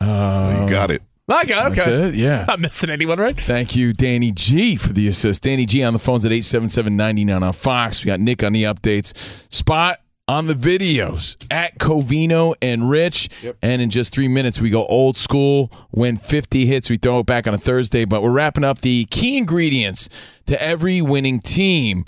[0.00, 1.02] Uh, you got it.
[1.28, 1.76] I got okay.
[1.76, 2.44] That's it, yeah.
[2.48, 3.38] Not missing anyone, right?
[3.38, 5.42] Thank you, Danny G, for the assist.
[5.42, 8.04] Danny G on the phones at 877-99 on Fox.
[8.04, 9.46] We got Nick on the updates.
[9.52, 9.98] Spot
[10.28, 13.28] on the videos at Covino and Rich.
[13.60, 15.70] And in just three minutes, we go old school.
[15.90, 18.04] Win 50 hits, we throw it back on a Thursday.
[18.04, 20.08] But we're wrapping up the key ingredients
[20.46, 22.04] to every winning team.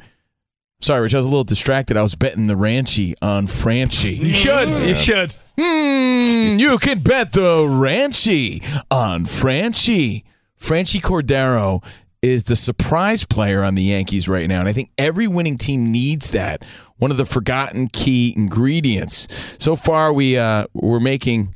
[0.81, 1.97] Sorry, Rich, I was a little distracted.
[1.97, 4.19] I was betting the Ranchi on Franchy.
[4.19, 4.69] You should.
[4.87, 5.35] You should.
[5.57, 10.25] Hmm, you can bet the Ranchi on Franchy.
[10.61, 11.83] Franchy Cordero
[12.23, 15.93] is the surprise player on the Yankees right now, and I think every winning team
[15.93, 16.65] needs that.
[16.99, 19.57] One of the forgotten key ingredients.
[19.59, 21.55] So far, we uh, we're making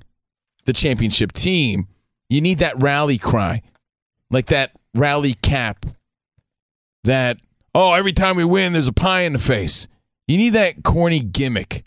[0.65, 1.87] the championship team.
[2.29, 3.63] You need that rally cry,
[4.31, 5.87] like that rally cap.
[7.05, 7.39] That
[7.75, 9.87] oh, every time we win, there's a pie in the face.
[10.27, 11.85] You need that corny gimmick,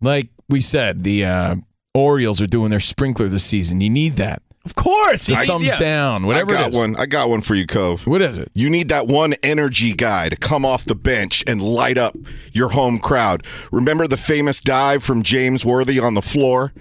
[0.00, 1.02] like we said.
[1.02, 1.56] The uh,
[1.94, 3.80] Orioles are doing their sprinkler this season.
[3.80, 4.42] You need that.
[4.64, 5.24] Of course.
[5.24, 6.78] The thumbs down, whatever I got it is.
[6.78, 6.96] one.
[6.96, 8.06] I got one for you, Cove.
[8.06, 8.50] What is it?
[8.52, 12.14] You need that one energy guy to come off the bench and light up
[12.52, 13.46] your home crowd.
[13.72, 16.74] Remember the famous dive from James Worthy on the floor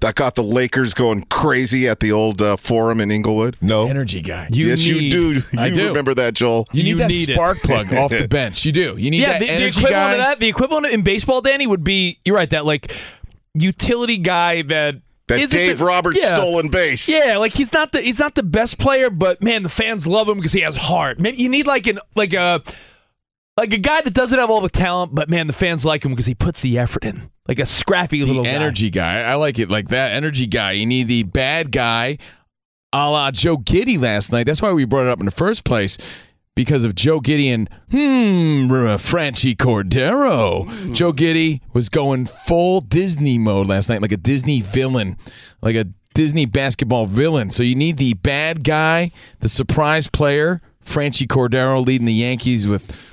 [0.00, 3.56] that got the Lakers going crazy at the old uh, Forum in Inglewood?
[3.60, 3.86] No.
[3.86, 4.48] Energy guy.
[4.50, 5.32] yes, you do.
[5.52, 5.86] You I do.
[5.86, 6.66] remember that, Joel?
[6.72, 7.34] You need You that need it.
[7.34, 8.64] spark plug off the bench.
[8.64, 8.96] You do.
[8.98, 10.12] You need yeah, that the, the equivalent guy.
[10.12, 12.50] of that, the equivalent in baseball, Danny, would be you're right.
[12.50, 12.92] That like
[13.54, 14.96] utility guy that
[15.30, 16.34] That isn't Dave the- Roberts yeah.
[16.34, 17.08] stolen base.
[17.08, 20.28] Yeah, like he's not the he's not the best player, but man, the fans love
[20.28, 21.18] him because he has heart.
[21.18, 22.62] Maybe you need like an like a
[23.56, 26.12] like a guy that doesn't have all the talent, but man, the fans like him
[26.12, 27.30] because he puts the effort in.
[27.48, 28.50] Like a scrappy the little guy.
[28.50, 29.22] energy guy.
[29.22, 30.12] I like it like that.
[30.12, 30.72] Energy guy.
[30.72, 32.18] You need the bad guy,
[32.92, 34.46] a la Joe Giddey last night.
[34.46, 35.98] That's why we brought it up in the first place.
[36.60, 40.68] Because of Joe Giddey and hmm, uh, Franchy Cordero.
[40.94, 45.16] Joe Giddey was going full Disney mode last night, like a Disney villain,
[45.62, 47.50] like a Disney basketball villain.
[47.50, 53.10] So you need the bad guy, the surprise player, Franchy Cordero leading the Yankees with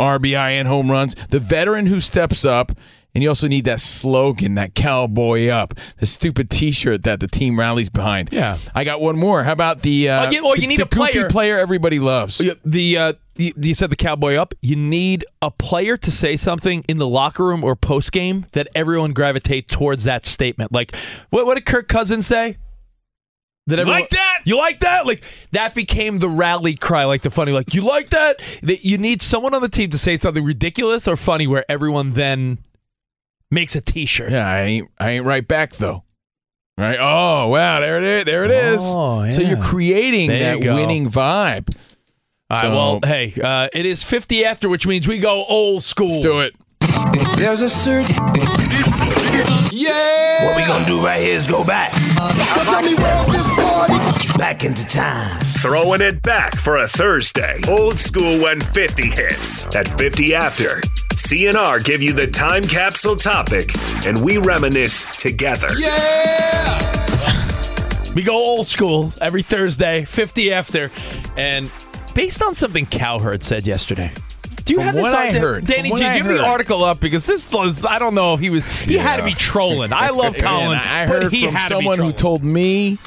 [0.00, 1.14] RBI and home runs.
[1.26, 2.72] The veteran who steps up,
[3.18, 7.58] and you also need that slogan, that cowboy up, the stupid T-shirt that the team
[7.58, 8.28] rallies behind.
[8.30, 8.58] Yeah.
[8.76, 9.42] I got one more.
[9.42, 10.08] How about the?
[10.08, 12.40] Uh, Oh, you- well, you the- need the a player- goofy player everybody loves.
[12.64, 14.54] The uh, you, you said the cowboy up.
[14.62, 18.68] You need a player to say something in the locker room or post game that
[18.76, 20.70] everyone gravitate towards that statement.
[20.70, 20.94] Like
[21.30, 21.44] what?
[21.44, 22.56] What did Kirk Cousins say?
[23.66, 24.38] That You like that?
[24.46, 25.06] You like that?
[25.06, 28.42] Like that became the rally cry, like the funny, like you like that.
[28.62, 32.12] That you need someone on the team to say something ridiculous or funny, where everyone
[32.12, 32.58] then
[33.50, 34.30] makes a T-shirt.
[34.30, 34.90] Yeah, I ain't.
[34.98, 36.04] I ain't right back though.
[36.76, 36.98] Right?
[37.00, 38.24] Oh wow, there it is.
[38.24, 38.80] There it is.
[38.84, 40.74] Oh, So you're creating There you that go.
[40.76, 41.68] winning vibe.
[42.50, 45.82] All right, So- well, hey, uh, it is 50 after, which means we go old
[45.82, 46.06] school.
[46.08, 46.54] Let's do it.
[47.36, 48.14] There's a certain.
[49.72, 50.46] Yeah.
[50.46, 51.92] What we gonna do right here is go back.
[54.36, 55.40] Back into time.
[55.60, 57.60] Throwing it back for a Thursday.
[57.68, 59.66] Old school when 50 hits.
[59.76, 60.80] At 50 after,
[61.18, 63.70] CNR give you the time capsule topic
[64.06, 65.68] and we reminisce together.
[65.76, 66.78] Yeah!
[68.14, 70.90] We go old school every Thursday, 50 after.
[71.36, 71.70] And
[72.14, 74.12] based on something Cowherd said yesterday.
[74.64, 75.88] Do you From have this what on- I heard, Danny?
[75.90, 76.38] from Did what you I give heard.
[76.38, 79.24] the article up because this was I don't know if he was he had to
[79.24, 79.92] be trolling.
[79.92, 80.78] I love Colin.
[80.78, 82.98] And I but heard he from had to be someone who told me,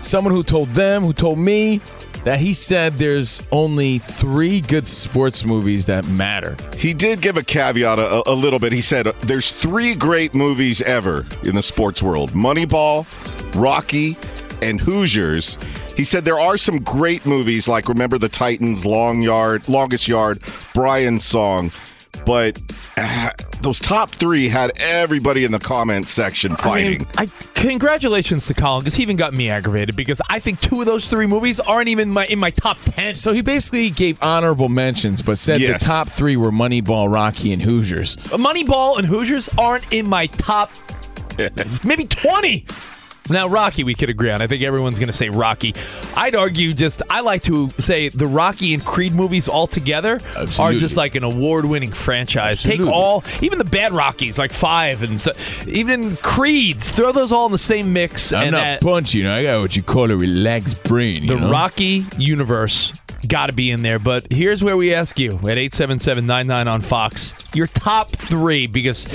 [0.00, 1.80] someone who told them, who told me
[2.24, 6.56] that he said there's only three good sports movies that matter.
[6.76, 8.72] He did give a caveat a, a little bit.
[8.72, 13.06] He said uh, there's three great movies ever in the sports world Moneyball,
[13.54, 14.16] Rocky,
[14.62, 15.56] and Hoosiers.
[15.96, 20.42] He said there are some great movies like Remember the Titans, Long Yard, Longest Yard,
[20.74, 21.70] Brian's Song,
[22.26, 22.60] but
[22.96, 23.30] uh,
[23.62, 26.98] those top three had everybody in the comments section I fighting.
[27.00, 30.80] mean, I congratulations to Colin because he even got me aggravated because I think two
[30.80, 33.14] of those three movies aren't even my, in my top ten.
[33.14, 35.80] So he basically gave honorable mentions, but said Yes.
[35.80, 38.16] the top three were Moneyball, Rocky, and Hoosiers.
[38.16, 40.70] Moneyball and Hoosiers aren't in my top
[41.84, 42.66] maybe 20.
[43.30, 44.42] Now, Rocky, we could agree on.
[44.42, 45.74] I think everyone's going to say Rocky.
[46.16, 50.20] I'd argue just, I like to say the Rocky and Creed movies all together
[50.58, 52.62] are just like an award winning franchise.
[52.62, 55.32] Take all, even the bad Rockies, like five, and so,
[55.66, 58.32] even Creeds, throw those all in the same mix.
[58.32, 59.34] I'm and not punchy, you know.
[59.34, 61.26] I got what you call a relaxed brain.
[61.26, 61.50] the you know?
[61.50, 62.92] Rocky universe
[63.26, 63.98] got to be in there.
[63.98, 68.66] But here's where we ask you at 877 99 on Fox your top three.
[68.66, 69.06] Because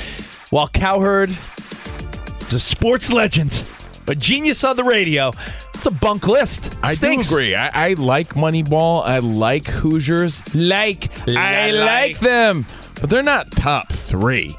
[0.49, 3.63] while Cowherd is a sports legend,
[4.08, 5.32] a genius on the radio,
[5.74, 6.78] it's a bunk list.
[6.84, 7.30] I Stinks.
[7.30, 7.56] do agree.
[7.56, 9.03] I, I like Moneyball.
[9.06, 10.56] I like Hoosiers.
[10.56, 12.66] Like, I La- like them,
[13.01, 14.56] but they're not top three.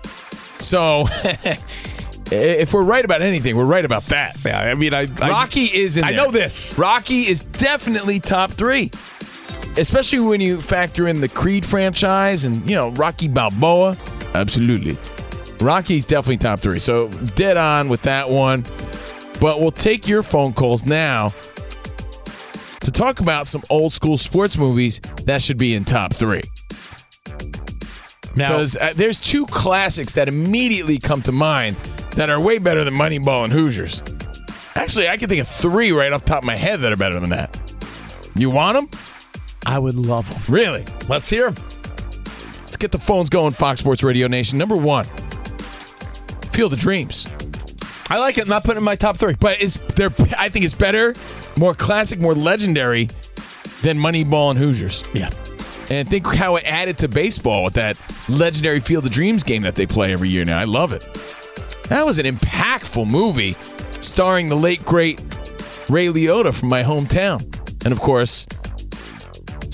[0.58, 1.04] So,
[2.30, 4.36] if we're right about anything, we're right about that.
[4.44, 6.24] Yeah, I mean, I, I Rocky is in I there.
[6.26, 6.76] know this.
[6.78, 8.90] Rocky is definitely top three,
[9.76, 13.96] especially when you factor in the Creed franchise and you know Rocky Balboa.
[14.34, 14.96] Absolutely,
[15.60, 16.78] Rocky's definitely top three.
[16.78, 18.64] So dead on with that one.
[19.40, 21.32] But we'll take your phone calls now
[22.80, 26.42] to talk about some old school sports movies that should be in top three.
[28.34, 31.76] Now, Because uh, there's two classics that immediately come to mind
[32.12, 34.02] that are way better than Moneyball and Hoosiers.
[34.74, 36.96] Actually, I can think of three right off the top of my head that are
[36.96, 37.58] better than that.
[38.34, 39.00] You want them?
[39.64, 40.54] I would love them.
[40.54, 40.84] Really?
[41.08, 41.64] Let's hear them.
[42.60, 44.58] Let's get the phones going, Fox Sports Radio Nation.
[44.58, 45.06] Number one,
[46.52, 47.26] Feel the Dreams.
[48.08, 48.42] I like it.
[48.42, 49.34] I'm not putting it in my top three.
[49.38, 51.14] But it's they're I think it's better,
[51.56, 53.06] more classic, more legendary
[53.82, 55.04] than Moneyball and Hoosiers.
[55.12, 55.30] Yeah.
[55.88, 57.96] And think how it added to baseball with that
[58.28, 60.58] legendary Field of Dreams game that they play every year now.
[60.58, 61.02] I love it.
[61.88, 63.54] That was an impactful movie
[64.00, 65.20] starring the late great
[65.88, 67.42] Ray Liotta from my hometown.
[67.84, 68.46] And of course,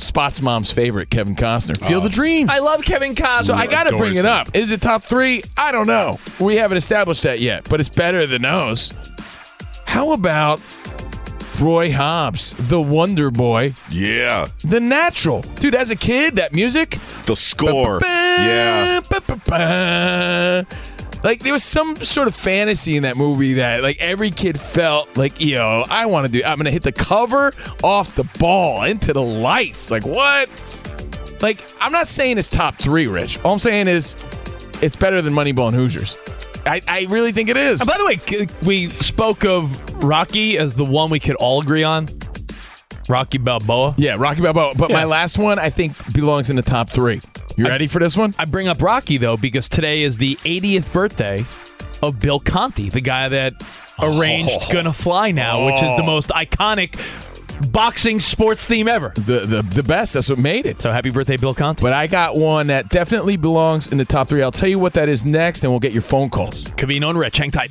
[0.03, 1.77] Spot's mom's favorite, Kevin Costner.
[1.79, 2.15] Field of oh.
[2.15, 2.51] Dreams.
[2.53, 3.45] I love Kevin Costner.
[3.45, 4.55] So I got to bring it up.
[4.55, 5.43] Is it top three?
[5.57, 6.19] I don't know.
[6.41, 8.93] We haven't established that yet, but it's better than those.
[9.87, 10.61] How about
[11.61, 13.75] Roy Hobbs, the Wonder Boy?
[13.91, 14.49] Yeah.
[14.65, 15.43] The Natural.
[15.61, 16.99] Dude, as a kid, that music.
[17.27, 18.01] The score.
[18.03, 19.01] Yeah.
[21.23, 25.17] Like there was some sort of fantasy in that movie that like every kid felt
[25.17, 26.45] like, yo, I want to do.
[26.45, 27.53] I'm gonna hit the cover
[27.83, 29.91] off the ball into the lights.
[29.91, 30.49] Like what?
[31.41, 33.39] Like I'm not saying it's top three, Rich.
[33.45, 34.17] All I'm saying is
[34.83, 36.19] it's better than Moneyball and Hoosiers.
[36.67, 37.81] I, I really think it is.
[37.81, 41.83] And by the way, we spoke of Rocky as the one we could all agree
[41.83, 42.09] on.
[43.09, 43.95] Rocky Balboa.
[43.99, 44.75] Yeah, Rocky Balboa.
[44.77, 47.21] But my last one, I think, belongs in the top three.
[47.57, 48.35] You ready for this one?
[48.39, 51.45] I bring up Rocky though because today is the 80th birthday
[52.03, 53.55] of Bill Conti, the guy that
[54.01, 54.73] arranged Oh.
[54.73, 56.07] "Gonna Fly Now," which is the Oh.
[56.07, 56.97] most iconic
[57.71, 59.13] boxing sports theme ever.
[59.15, 60.15] The, the the best.
[60.15, 60.81] That's what made it.
[60.81, 61.83] So happy birthday, Bill Conti.
[61.83, 64.43] But I got one that definitely belongs in the top three.
[64.43, 66.65] I'll tell you what that is next, and we'll get your phone calls.
[66.65, 67.71] Covino and Rich, hang tight.